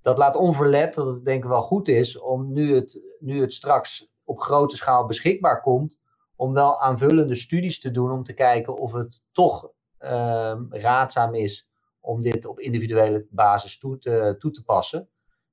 Dat 0.01 0.17
laat 0.17 0.35
onverlet 0.35 0.93
dat 0.93 1.05
het 1.05 1.25
denk 1.25 1.43
ik 1.43 1.49
wel 1.49 1.61
goed 1.61 1.87
is 1.87 2.19
om 2.19 2.53
nu 2.53 2.75
het, 2.75 3.01
nu 3.19 3.41
het 3.41 3.53
straks 3.53 4.07
op 4.23 4.39
grote 4.39 4.75
schaal 4.75 5.05
beschikbaar 5.05 5.61
komt, 5.61 6.01
om 6.35 6.53
wel 6.53 6.81
aanvullende 6.81 7.35
studies 7.35 7.79
te 7.79 7.91
doen 7.91 8.11
om 8.11 8.23
te 8.23 8.33
kijken 8.33 8.77
of 8.77 8.93
het 8.93 9.27
toch 9.31 9.71
uh, 9.99 10.55
raadzaam 10.69 11.33
is 11.35 11.67
om 11.99 12.21
dit 12.21 12.45
op 12.45 12.59
individuele 12.59 13.27
basis 13.29 13.77
toe 13.77 13.97
te, 13.97 14.35
toe 14.39 14.51
te 14.51 14.63
passen. 14.63 15.09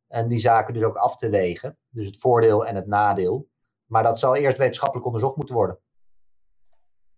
En 0.09 0.29
die 0.29 0.38
zaken 0.38 0.75
dus 0.75 0.83
ook 0.83 0.97
af 0.97 1.16
te 1.16 1.29
wegen. 1.29 1.79
Dus 1.90 2.07
het 2.07 2.16
voordeel 2.19 2.66
en 2.66 2.75
het 2.75 2.87
nadeel. 2.87 3.49
Maar 3.87 4.03
dat 4.03 4.19
zal 4.19 4.37
eerst 4.37 4.59
wetenschappelijk 4.59 5.07
onderzocht 5.07 5.37
moeten 5.37 5.55
worden. 5.55 5.79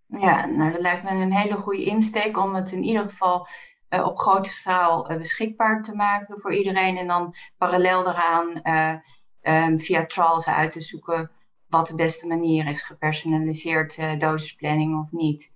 Ja, 0.07 0.46
nou 0.46 0.72
dat 0.72 0.81
lijkt 0.81 1.03
me 1.03 1.11
een 1.11 1.37
hele 1.37 1.55
goede 1.55 1.85
insteek 1.85 2.38
om 2.38 2.55
het 2.55 2.72
in 2.72 2.83
ieder 2.83 3.03
geval 3.03 3.46
uh, 3.88 4.07
op 4.07 4.18
grote 4.18 4.51
schaal 4.51 5.11
uh, 5.11 5.16
beschikbaar 5.16 5.83
te 5.83 5.94
maken 5.94 6.40
voor 6.40 6.55
iedereen. 6.55 6.96
En 6.96 7.07
dan 7.07 7.35
parallel 7.59 8.05
daaraan 8.05 8.61
uh, 8.62 9.77
via 9.77 10.07
trials 10.07 10.48
uit 10.48 10.70
te 10.70 10.81
zoeken 10.81 11.31
wat 11.72 11.87
de 11.87 11.94
beste 11.94 12.26
manier 12.26 12.68
is, 12.68 12.82
gepersonaliseerd 12.82 13.98
uh, 13.98 14.18
dosisplanning 14.18 14.98
of 15.00 15.11
niet. 15.11 15.52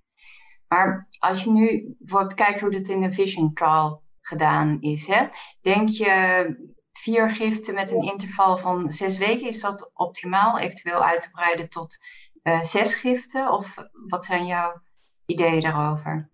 Maar 0.67 1.07
als 1.19 1.43
je 1.43 1.49
nu 1.49 1.95
kijkt 2.35 2.61
hoe 2.61 2.69
dit 2.69 2.89
in 2.89 3.01
de 3.01 3.13
Vision 3.13 3.53
Trial 3.53 4.01
gedaan 4.21 4.81
is, 4.81 5.07
hè, 5.07 5.27
denk 5.61 5.89
je 5.89 6.75
vier 6.91 7.29
giften 7.29 7.73
met 7.73 7.91
een 7.91 8.01
interval 8.01 8.57
van 8.57 8.91
zes 8.91 9.17
weken, 9.17 9.47
is 9.47 9.61
dat 9.61 9.91
optimaal? 9.93 10.59
Eventueel 10.59 11.03
uit 11.03 11.21
te 11.21 11.29
breiden 11.29 11.69
tot 11.69 11.97
uh, 12.43 12.63
zes 12.63 12.93
giften? 12.93 13.51
Of 13.51 13.75
wat 14.07 14.25
zijn 14.25 14.45
jouw 14.45 14.81
ideeën 15.25 15.61
daarover? 15.61 16.29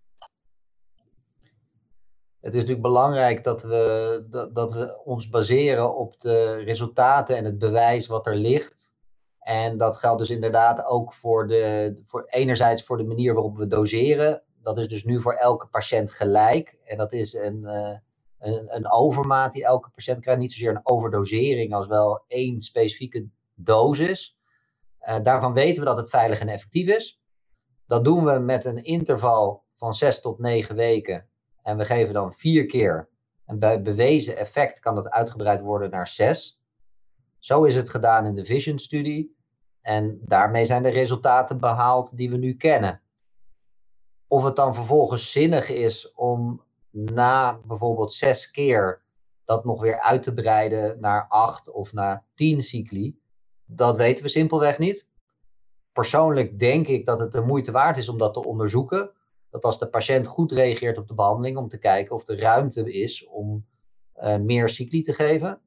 het 2.44 2.54
is 2.54 2.60
natuurlijk 2.60 2.86
belangrijk 2.86 3.44
dat 3.44 3.62
we, 3.62 4.26
dat, 4.30 4.54
dat 4.54 4.72
we 4.72 5.02
ons 5.04 5.28
baseren 5.28 5.96
op 5.96 6.20
de 6.20 6.54
resultaten 6.54 7.36
en 7.36 7.44
het 7.44 7.58
bewijs 7.58 8.06
wat 8.06 8.26
er 8.26 8.36
ligt. 8.36 8.92
En 9.44 9.76
dat 9.78 9.96
geldt 9.96 10.18
dus 10.18 10.30
inderdaad 10.30 10.84
ook 10.84 11.12
voor 11.12 11.46
de, 11.46 11.94
voor 12.06 12.24
enerzijds 12.26 12.82
voor 12.82 12.96
de 12.96 13.04
manier 13.04 13.34
waarop 13.34 13.56
we 13.56 13.66
doseren. 13.66 14.42
Dat 14.62 14.78
is 14.78 14.88
dus 14.88 15.04
nu 15.04 15.20
voor 15.20 15.32
elke 15.32 15.66
patiënt 15.66 16.10
gelijk. 16.10 16.76
En 16.84 16.96
dat 16.96 17.12
is 17.12 17.34
een, 17.34 17.60
uh, 17.62 17.96
een, 18.38 18.76
een, 18.76 18.90
overmaat 18.90 19.52
die 19.52 19.64
elke 19.64 19.90
patiënt 19.90 20.20
krijgt. 20.20 20.40
Niet 20.40 20.52
zozeer 20.52 20.70
een 20.70 20.86
overdosering 20.86 21.74
als 21.74 21.86
wel 21.86 22.24
één 22.26 22.60
specifieke 22.60 23.26
dosis. 23.54 24.36
Uh, 25.08 25.22
daarvan 25.22 25.52
weten 25.52 25.82
we 25.82 25.88
dat 25.88 25.96
het 25.96 26.10
veilig 26.10 26.40
en 26.40 26.48
effectief 26.48 26.88
is. 26.88 27.20
Dat 27.86 28.04
doen 28.04 28.24
we 28.24 28.38
met 28.38 28.64
een 28.64 28.84
interval 28.84 29.64
van 29.76 29.94
6 29.94 30.20
tot 30.20 30.38
9 30.38 30.76
weken. 30.76 31.28
En 31.62 31.76
we 31.76 31.84
geven 31.84 32.14
dan 32.14 32.32
vier 32.32 32.66
keer. 32.66 33.08
En 33.46 33.58
bij 33.58 33.82
bewezen 33.82 34.36
effect 34.36 34.78
kan 34.78 34.94
dat 34.94 35.10
uitgebreid 35.10 35.60
worden 35.60 35.90
naar 35.90 36.08
6. 36.08 36.58
Zo 37.44 37.64
is 37.64 37.74
het 37.74 37.90
gedaan 37.90 38.26
in 38.26 38.34
de 38.34 38.44
Vision-studie. 38.44 39.36
En 39.80 40.20
daarmee 40.22 40.64
zijn 40.64 40.82
de 40.82 40.88
resultaten 40.88 41.58
behaald 41.58 42.16
die 42.16 42.30
we 42.30 42.36
nu 42.36 42.54
kennen. 42.54 43.02
Of 44.26 44.44
het 44.44 44.56
dan 44.56 44.74
vervolgens 44.74 45.32
zinnig 45.32 45.68
is 45.68 46.12
om 46.12 46.62
na 46.90 47.60
bijvoorbeeld 47.64 48.12
zes 48.12 48.50
keer 48.50 49.02
dat 49.44 49.64
nog 49.64 49.80
weer 49.80 50.00
uit 50.00 50.22
te 50.22 50.34
breiden 50.34 51.00
naar 51.00 51.26
acht 51.28 51.72
of 51.72 51.92
naar 51.92 52.24
tien 52.34 52.62
cycli, 52.62 53.18
dat 53.64 53.96
weten 53.96 54.24
we 54.24 54.30
simpelweg 54.30 54.78
niet. 54.78 55.08
Persoonlijk 55.92 56.58
denk 56.58 56.86
ik 56.86 57.06
dat 57.06 57.18
het 57.18 57.32
de 57.32 57.40
moeite 57.40 57.72
waard 57.72 57.96
is 57.96 58.08
om 58.08 58.18
dat 58.18 58.34
te 58.34 58.44
onderzoeken. 58.44 59.10
Dat 59.50 59.64
als 59.64 59.78
de 59.78 59.88
patiënt 59.88 60.26
goed 60.26 60.52
reageert 60.52 60.98
op 60.98 61.08
de 61.08 61.14
behandeling, 61.14 61.56
om 61.56 61.68
te 61.68 61.78
kijken 61.78 62.14
of 62.14 62.28
er 62.28 62.38
ruimte 62.38 62.92
is 62.92 63.26
om 63.26 63.66
uh, 64.16 64.36
meer 64.36 64.68
cycli 64.68 65.02
te 65.02 65.12
geven. 65.12 65.58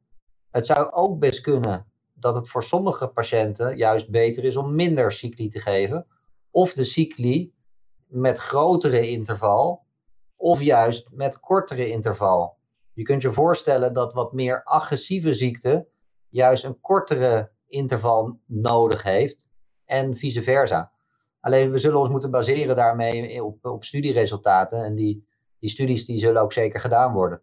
Het 0.52 0.66
zou 0.66 0.92
ook 0.92 1.20
best 1.20 1.42
kunnen 1.42 1.86
dat 2.14 2.36
het 2.36 2.50
voor 2.50 2.64
sommige 2.64 3.08
patiënten 3.08 3.78
juist 3.78 4.10
beter 4.10 4.44
is 4.44 4.56
om 4.56 4.76
minder 4.76 5.12
cycli 5.12 5.50
te 5.50 5.60
geven. 5.60 6.06
Of 6.52 6.74
de 6.74 6.84
cycli 6.84 7.54
met 8.08 8.38
grotere 8.38 9.10
interval, 9.10 9.86
of 10.36 10.62
juist 10.62 11.08
met 11.12 11.40
kortere 11.40 11.90
interval. 11.90 12.58
Je 12.94 13.04
kunt 13.04 13.22
je 13.22 13.32
voorstellen 13.32 13.94
dat 13.94 14.14
wat 14.14 14.34
meer 14.34 14.64
agressieve 14.64 15.34
ziekte 15.34 15.88
juist 16.30 16.64
een 16.64 16.80
kortere 16.82 17.52
interval 17.68 18.40
nodig 18.46 19.04
heeft 19.04 19.48
en 19.86 20.18
vice 20.18 20.42
versa. 20.42 20.92
Alleen 21.40 21.72
we 21.72 21.78
zullen 21.78 22.00
ons 22.00 22.10
moeten 22.10 22.32
baseren 22.32 22.76
daarmee 22.76 23.44
op, 23.44 23.66
op 23.66 23.84
studieresultaten 23.84 24.84
en 24.84 24.96
die, 24.96 25.28
die 25.60 25.70
studies 25.70 26.06
die 26.06 26.18
zullen 26.18 26.42
ook 26.42 26.54
zeker 26.54 26.80
gedaan 26.80 27.14
worden. 27.14 27.42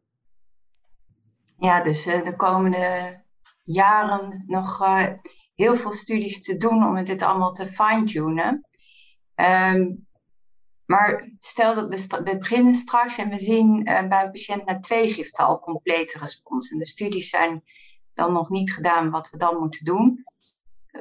Ja, 1.64 1.80
dus 1.80 2.06
uh, 2.06 2.24
de 2.24 2.36
komende 2.36 3.14
jaren 3.62 4.44
nog 4.46 4.82
uh, 4.82 5.06
heel 5.54 5.76
veel 5.76 5.92
studies 5.92 6.42
te 6.42 6.56
doen 6.56 6.86
om 6.86 7.04
dit 7.04 7.22
allemaal 7.22 7.52
te 7.52 7.66
fine-tunen. 7.66 8.64
Um, 9.34 10.06
maar 10.86 11.32
stel 11.38 11.74
dat 11.74 12.08
we, 12.08 12.36
beginnen 12.38 12.74
straks 12.74 13.18
en 13.18 13.28
we 13.28 13.38
zien 13.38 13.88
uh, 13.88 14.08
bij 14.08 14.24
een 14.24 14.30
patiënt 14.30 14.64
na 14.64 14.78
twee 14.78 15.10
giften 15.10 15.44
al 15.44 15.60
complete 15.60 16.18
respons. 16.18 16.70
En 16.70 16.78
de 16.78 16.86
studies 16.86 17.28
zijn 17.28 17.62
dan 18.14 18.32
nog 18.32 18.50
niet 18.50 18.72
gedaan 18.72 19.10
wat 19.10 19.30
we 19.30 19.36
dan 19.36 19.58
moeten 19.58 19.84
doen. 19.84 20.24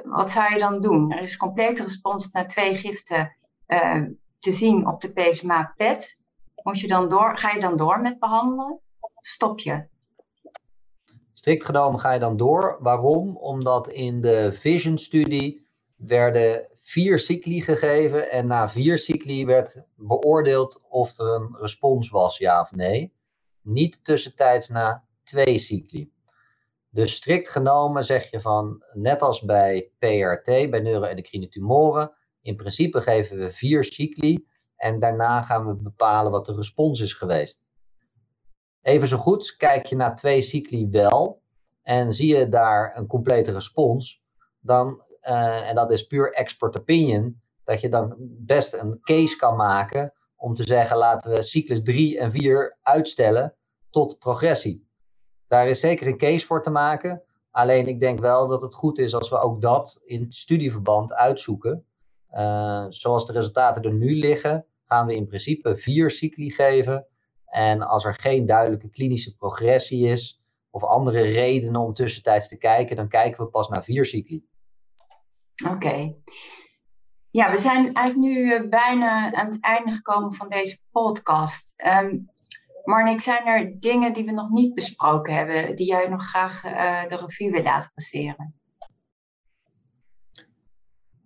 Wat 0.04 0.30
zou 0.30 0.52
je 0.52 0.58
dan 0.58 0.80
doen? 0.80 1.12
Er 1.12 1.22
is 1.22 1.36
complete 1.36 1.82
respons 1.82 2.30
na 2.30 2.44
twee 2.44 2.74
giften 2.74 3.36
te 4.38 4.52
zien 4.52 4.86
op 4.86 5.00
de 5.00 5.12
PSMA-PET. 5.12 6.20
Moet 6.62 6.80
je 6.80 6.86
dan 6.86 7.08
door, 7.08 7.38
ga 7.38 7.50
je 7.50 7.60
dan 7.60 7.76
door 7.76 8.00
met 8.00 8.18
behandelen? 8.18 8.80
Stop 9.20 9.60
je? 9.60 9.92
Strikt 11.44 11.64
genomen 11.64 12.00
ga 12.00 12.12
je 12.12 12.20
dan 12.20 12.36
door. 12.36 12.76
Waarom? 12.80 13.36
Omdat 13.36 13.88
in 13.88 14.20
de 14.20 14.52
Vision-studie 14.52 15.66
werden 15.96 16.66
vier 16.74 17.18
cycli 17.18 17.60
gegeven 17.60 18.30
en 18.30 18.46
na 18.46 18.68
vier 18.68 18.98
cycli 18.98 19.46
werd 19.46 19.86
beoordeeld 19.96 20.84
of 20.88 21.18
er 21.18 21.34
een 21.34 21.56
respons 21.60 22.10
was, 22.10 22.38
ja 22.38 22.60
of 22.60 22.72
nee. 22.72 23.12
Niet 23.62 24.04
tussentijds 24.04 24.68
na 24.68 25.04
twee 25.24 25.58
cycli. 25.58 26.12
Dus 26.90 27.14
strikt 27.14 27.48
genomen 27.48 28.04
zeg 28.04 28.30
je 28.30 28.40
van, 28.40 28.82
net 28.92 29.22
als 29.22 29.40
bij 29.40 29.90
PRT, 29.98 30.70
bij 30.70 30.80
neuroendocrine 30.80 31.48
tumoren, 31.48 32.12
in 32.42 32.56
principe 32.56 33.00
geven 33.00 33.38
we 33.38 33.50
vier 33.50 33.84
cycli 33.84 34.46
en 34.76 35.00
daarna 35.00 35.42
gaan 35.42 35.66
we 35.66 35.74
bepalen 35.74 36.32
wat 36.32 36.46
de 36.46 36.54
respons 36.54 37.00
is 37.00 37.14
geweest. 37.14 37.63
Even 38.84 39.08
zo 39.08 39.16
goed, 39.16 39.56
kijk 39.56 39.86
je 39.86 39.96
naar 39.96 40.16
twee 40.16 40.40
cycli 40.40 40.88
wel 40.90 41.42
en 41.82 42.12
zie 42.12 42.36
je 42.36 42.48
daar 42.48 42.96
een 42.96 43.06
complete 43.06 43.52
respons, 43.52 44.22
dan, 44.60 45.02
uh, 45.22 45.68
en 45.68 45.74
dat 45.74 45.90
is 45.90 46.06
puur 46.06 46.32
expert 46.32 46.78
opinion, 46.78 47.40
dat 47.64 47.80
je 47.80 47.88
dan 47.88 48.14
best 48.20 48.72
een 48.72 48.98
case 49.02 49.36
kan 49.36 49.56
maken 49.56 50.12
om 50.36 50.54
te 50.54 50.62
zeggen 50.62 50.96
laten 50.96 51.30
we 51.30 51.42
cyclus 51.42 51.82
3 51.82 52.18
en 52.18 52.32
4 52.32 52.78
uitstellen 52.82 53.54
tot 53.90 54.18
progressie. 54.18 54.88
Daar 55.48 55.68
is 55.68 55.80
zeker 55.80 56.06
een 56.06 56.18
case 56.18 56.46
voor 56.46 56.62
te 56.62 56.70
maken. 56.70 57.22
Alleen 57.50 57.86
ik 57.86 58.00
denk 58.00 58.20
wel 58.20 58.48
dat 58.48 58.62
het 58.62 58.74
goed 58.74 58.98
is 58.98 59.14
als 59.14 59.30
we 59.30 59.38
ook 59.38 59.60
dat 59.60 60.00
in 60.04 60.32
studieverband 60.32 61.14
uitzoeken. 61.14 61.84
Uh, 62.32 62.86
zoals 62.88 63.26
de 63.26 63.32
resultaten 63.32 63.82
er 63.82 63.92
nu 63.92 64.18
liggen, 64.18 64.66
gaan 64.84 65.06
we 65.06 65.14
in 65.14 65.26
principe 65.26 65.76
vier 65.76 66.10
cycli 66.10 66.50
geven. 66.50 67.06
En 67.54 67.82
als 67.82 68.04
er 68.04 68.14
geen 68.14 68.46
duidelijke 68.46 68.90
klinische 68.90 69.34
progressie 69.34 70.06
is, 70.06 70.42
of 70.70 70.82
andere 70.82 71.22
redenen 71.22 71.80
om 71.80 71.94
tussentijds 71.94 72.48
te 72.48 72.58
kijken, 72.58 72.96
dan 72.96 73.08
kijken 73.08 73.44
we 73.44 73.50
pas 73.50 73.68
naar 73.68 73.84
vier 73.84 74.04
cycli. 74.04 74.44
Oké. 75.70 76.14
Ja, 77.30 77.50
we 77.50 77.58
zijn 77.58 77.94
eigenlijk 77.94 78.16
nu 78.16 78.52
eh, 78.52 78.68
bijna 78.68 79.32
aan 79.32 79.46
het 79.46 79.60
einde 79.60 79.92
gekomen 79.92 80.34
van 80.34 80.48
deze 80.48 80.78
podcast. 80.90 81.74
Um, 81.86 82.30
Marnik, 82.84 83.20
zijn 83.20 83.46
er 83.46 83.80
dingen 83.80 84.12
die 84.12 84.24
we 84.24 84.32
nog 84.32 84.50
niet 84.50 84.74
besproken 84.74 85.34
hebben, 85.34 85.76
die 85.76 85.86
jij 85.86 86.08
nog 86.08 86.22
graag 86.22 86.64
uh, 86.64 87.08
de 87.08 87.16
revue 87.16 87.50
wil 87.50 87.62
laten 87.62 87.90
passeren? 87.94 88.54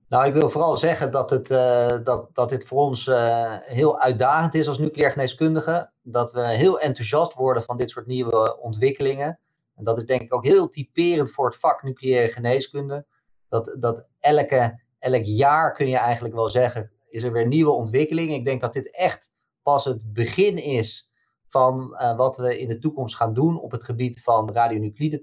Nou, 0.08 0.26
ik 0.26 0.32
wil 0.32 0.50
vooral 0.50 0.76
zeggen 0.76 1.12
dat, 1.12 1.30
het, 1.30 1.50
uh, 1.50 1.98
dat, 2.04 2.28
dat 2.32 2.48
dit 2.48 2.66
voor 2.66 2.78
ons 2.78 3.06
uh, 3.06 3.56
heel 3.60 4.00
uitdagend 4.00 4.54
is 4.54 4.68
als 4.68 4.78
nucleair 4.78 5.12
geneeskundige. 5.12 5.90
Dat 6.02 6.32
we 6.32 6.40
heel 6.40 6.80
enthousiast 6.80 7.34
worden 7.34 7.62
van 7.62 7.76
dit 7.76 7.90
soort 7.90 8.06
nieuwe 8.06 8.60
ontwikkelingen. 8.60 9.38
En 9.74 9.84
dat 9.84 9.96
is 9.96 10.06
denk 10.06 10.20
ik 10.20 10.34
ook 10.34 10.44
heel 10.44 10.68
typerend 10.68 11.30
voor 11.30 11.46
het 11.46 11.56
vak 11.56 11.82
nucleaire 11.82 12.32
geneeskunde. 12.32 13.06
Dat, 13.48 13.76
dat 13.80 14.04
elke, 14.20 14.80
elk 14.98 15.24
jaar 15.24 15.72
kun 15.72 15.88
je 15.88 15.96
eigenlijk 15.96 16.34
wel 16.34 16.48
zeggen, 16.48 16.90
is 17.08 17.22
er 17.22 17.32
weer 17.32 17.46
nieuwe 17.46 17.70
ontwikkelingen. 17.70 18.34
Ik 18.34 18.44
denk 18.44 18.60
dat 18.60 18.72
dit 18.72 18.90
echt 18.90 19.30
pas 19.62 19.84
het 19.84 20.12
begin 20.12 20.56
is 20.56 21.10
van 21.48 21.96
uh, 22.00 22.16
wat 22.16 22.36
we 22.36 22.58
in 22.58 22.68
de 22.68 22.78
toekomst 22.78 23.16
gaan 23.16 23.34
doen 23.34 23.60
op 23.60 23.70
het 23.70 23.84
gebied 23.84 24.22
van 24.22 24.52
radionuclide 24.52 25.22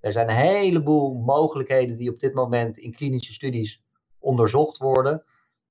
Er 0.00 0.12
zijn 0.12 0.28
een 0.28 0.36
heleboel 0.36 1.14
mogelijkheden 1.14 1.96
die 1.96 2.10
op 2.10 2.18
dit 2.18 2.34
moment 2.34 2.78
in 2.78 2.94
klinische 2.94 3.32
studies 3.32 3.82
onderzocht 4.18 4.78
worden. 4.78 5.24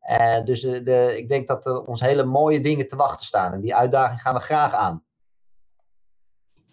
Uh, 0.09 0.43
dus 0.43 0.61
de, 0.61 0.83
de, 0.83 1.17
ik 1.17 1.27
denk 1.27 1.47
dat 1.47 1.65
er 1.65 1.85
ons 1.85 1.99
hele 1.99 2.23
mooie 2.23 2.61
dingen 2.61 2.87
te 2.87 2.95
wachten 2.95 3.25
staan. 3.25 3.53
En 3.53 3.61
die 3.61 3.75
uitdaging 3.75 4.21
gaan 4.21 4.33
we 4.33 4.39
graag 4.39 4.73
aan. 4.73 5.03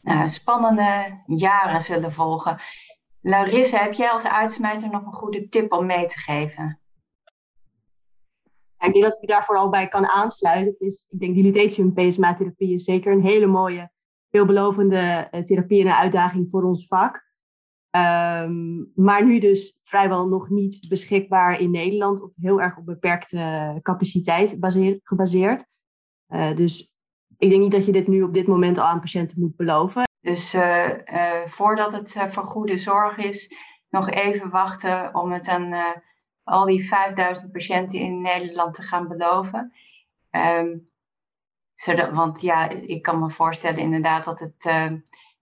Nou, 0.02 0.28
spannende 0.28 1.22
jaren 1.26 1.80
zullen 1.80 2.12
volgen. 2.12 2.58
Larissa, 3.20 3.78
heb 3.78 3.92
jij 3.92 4.10
als 4.10 4.26
uitsmijter 4.26 4.90
nog 4.90 5.06
een 5.06 5.12
goede 5.12 5.48
tip 5.48 5.72
om 5.72 5.86
mee 5.86 6.06
te 6.06 6.18
geven? 6.18 6.80
ik 8.78 8.92
denk 8.92 9.04
dat 9.04 9.18
ik 9.20 9.28
daar 9.28 9.44
vooral 9.44 9.68
bij 9.68 9.88
kan 9.88 10.06
aansluiten. 10.06 10.74
is, 10.78 11.06
ik 11.10 11.20
denk 11.20 11.34
die 11.34 11.42
lutetium-PSMA-therapie 11.42 12.74
is 12.74 12.84
zeker 12.84 13.12
een 13.12 13.22
hele 13.22 13.46
mooie, 13.46 13.90
veelbelovende 14.30 15.28
uh, 15.30 15.42
therapie 15.42 15.80
en 15.80 15.86
een 15.86 15.92
uitdaging 15.92 16.50
voor 16.50 16.62
ons 16.62 16.86
vak. 16.86 17.25
Um, 17.96 18.92
maar 18.94 19.24
nu 19.24 19.38
dus 19.38 19.80
vrijwel 19.82 20.28
nog 20.28 20.48
niet 20.48 20.86
beschikbaar 20.88 21.60
in 21.60 21.70
Nederland 21.70 22.22
of 22.22 22.34
heel 22.40 22.60
erg 22.60 22.76
op 22.76 22.86
beperkte 22.86 23.78
capaciteit 23.82 24.60
baseer, 24.60 25.00
gebaseerd. 25.02 25.64
Uh, 26.28 26.54
dus 26.54 26.96
ik 27.38 27.48
denk 27.48 27.62
niet 27.62 27.72
dat 27.72 27.86
je 27.86 27.92
dit 27.92 28.06
nu 28.06 28.22
op 28.22 28.34
dit 28.34 28.46
moment 28.46 28.78
al 28.78 28.84
aan 28.84 29.00
patiënten 29.00 29.40
moet 29.40 29.56
beloven. 29.56 30.02
Dus 30.20 30.54
uh, 30.54 30.90
voordat 31.44 31.92
het 31.92 32.12
voor 32.28 32.44
goede 32.44 32.78
zorg 32.78 33.16
is, 33.16 33.50
nog 33.88 34.10
even 34.10 34.50
wachten 34.50 35.14
om 35.14 35.32
het 35.32 35.48
aan 35.48 35.74
al 36.42 36.64
die 36.64 36.88
5000 36.88 37.52
patiënten 37.52 37.98
in 37.98 38.20
Nederland 38.20 38.74
te 38.74 38.82
gaan 38.82 39.08
beloven. 39.08 39.72
Um, 40.30 40.90
zodat, 41.74 42.10
want 42.10 42.40
ja, 42.40 42.68
ik 42.68 43.02
kan 43.02 43.18
me 43.18 43.30
voorstellen 43.30 43.78
inderdaad 43.78 44.24
dat 44.24 44.40
het 44.40 44.94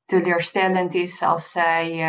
teleurstellend 0.04 0.94
is 0.94 1.22
als 1.22 1.50
zij 1.50 2.02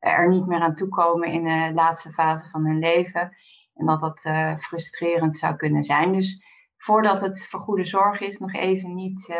er 0.00 0.28
niet 0.28 0.46
meer 0.46 0.60
aan 0.60 0.74
toekomen 0.74 1.28
in 1.28 1.44
de 1.44 1.70
laatste 1.74 2.10
fase 2.10 2.48
van 2.48 2.66
hun 2.66 2.78
leven. 2.78 3.36
En 3.74 3.86
dat 3.86 4.00
dat 4.00 4.24
uh, 4.24 4.56
frustrerend 4.56 5.36
zou 5.36 5.56
kunnen 5.56 5.82
zijn. 5.82 6.12
Dus 6.12 6.42
voordat 6.76 7.20
het 7.20 7.46
voor 7.46 7.60
goede 7.60 7.84
zorg 7.84 8.20
is, 8.20 8.38
nog 8.38 8.54
even 8.54 8.94
niet 8.94 9.34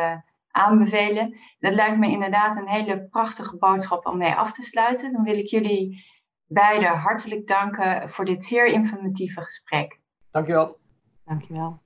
aanbevelen. 0.51 1.37
Dat 1.59 1.75
lijkt 1.75 1.99
me 1.99 2.11
inderdaad 2.11 2.57
een 2.57 2.69
hele 2.69 3.09
prachtige 3.11 3.57
boodschap 3.57 4.07
om 4.07 4.19
mee 4.19 4.33
af 4.33 4.53
te 4.53 4.63
sluiten. 4.63 5.13
Dan 5.13 5.23
wil 5.23 5.39
ik 5.39 5.47
jullie 5.47 6.05
beiden 6.47 6.89
hartelijk 6.89 7.47
danken 7.47 8.09
voor 8.09 8.25
dit 8.25 8.45
zeer 8.45 8.67
informatieve 8.67 9.41
gesprek. 9.41 10.01
Dankjewel. 10.31 10.79
Dankjewel. 11.25 11.83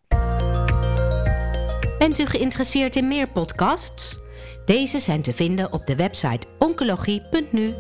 Bent 1.99 2.19
u 2.19 2.27
geïnteresseerd 2.27 2.97
in 2.97 3.09
meer 3.09 3.31
podcasts? 3.31 4.21
Deze 4.65 4.99
zijn 4.99 5.23
te 5.23 5.33
vinden 5.33 5.73
op 5.73 5.87
de 5.87 5.97
website 5.97 6.47
oncologie.nu. 6.59 7.75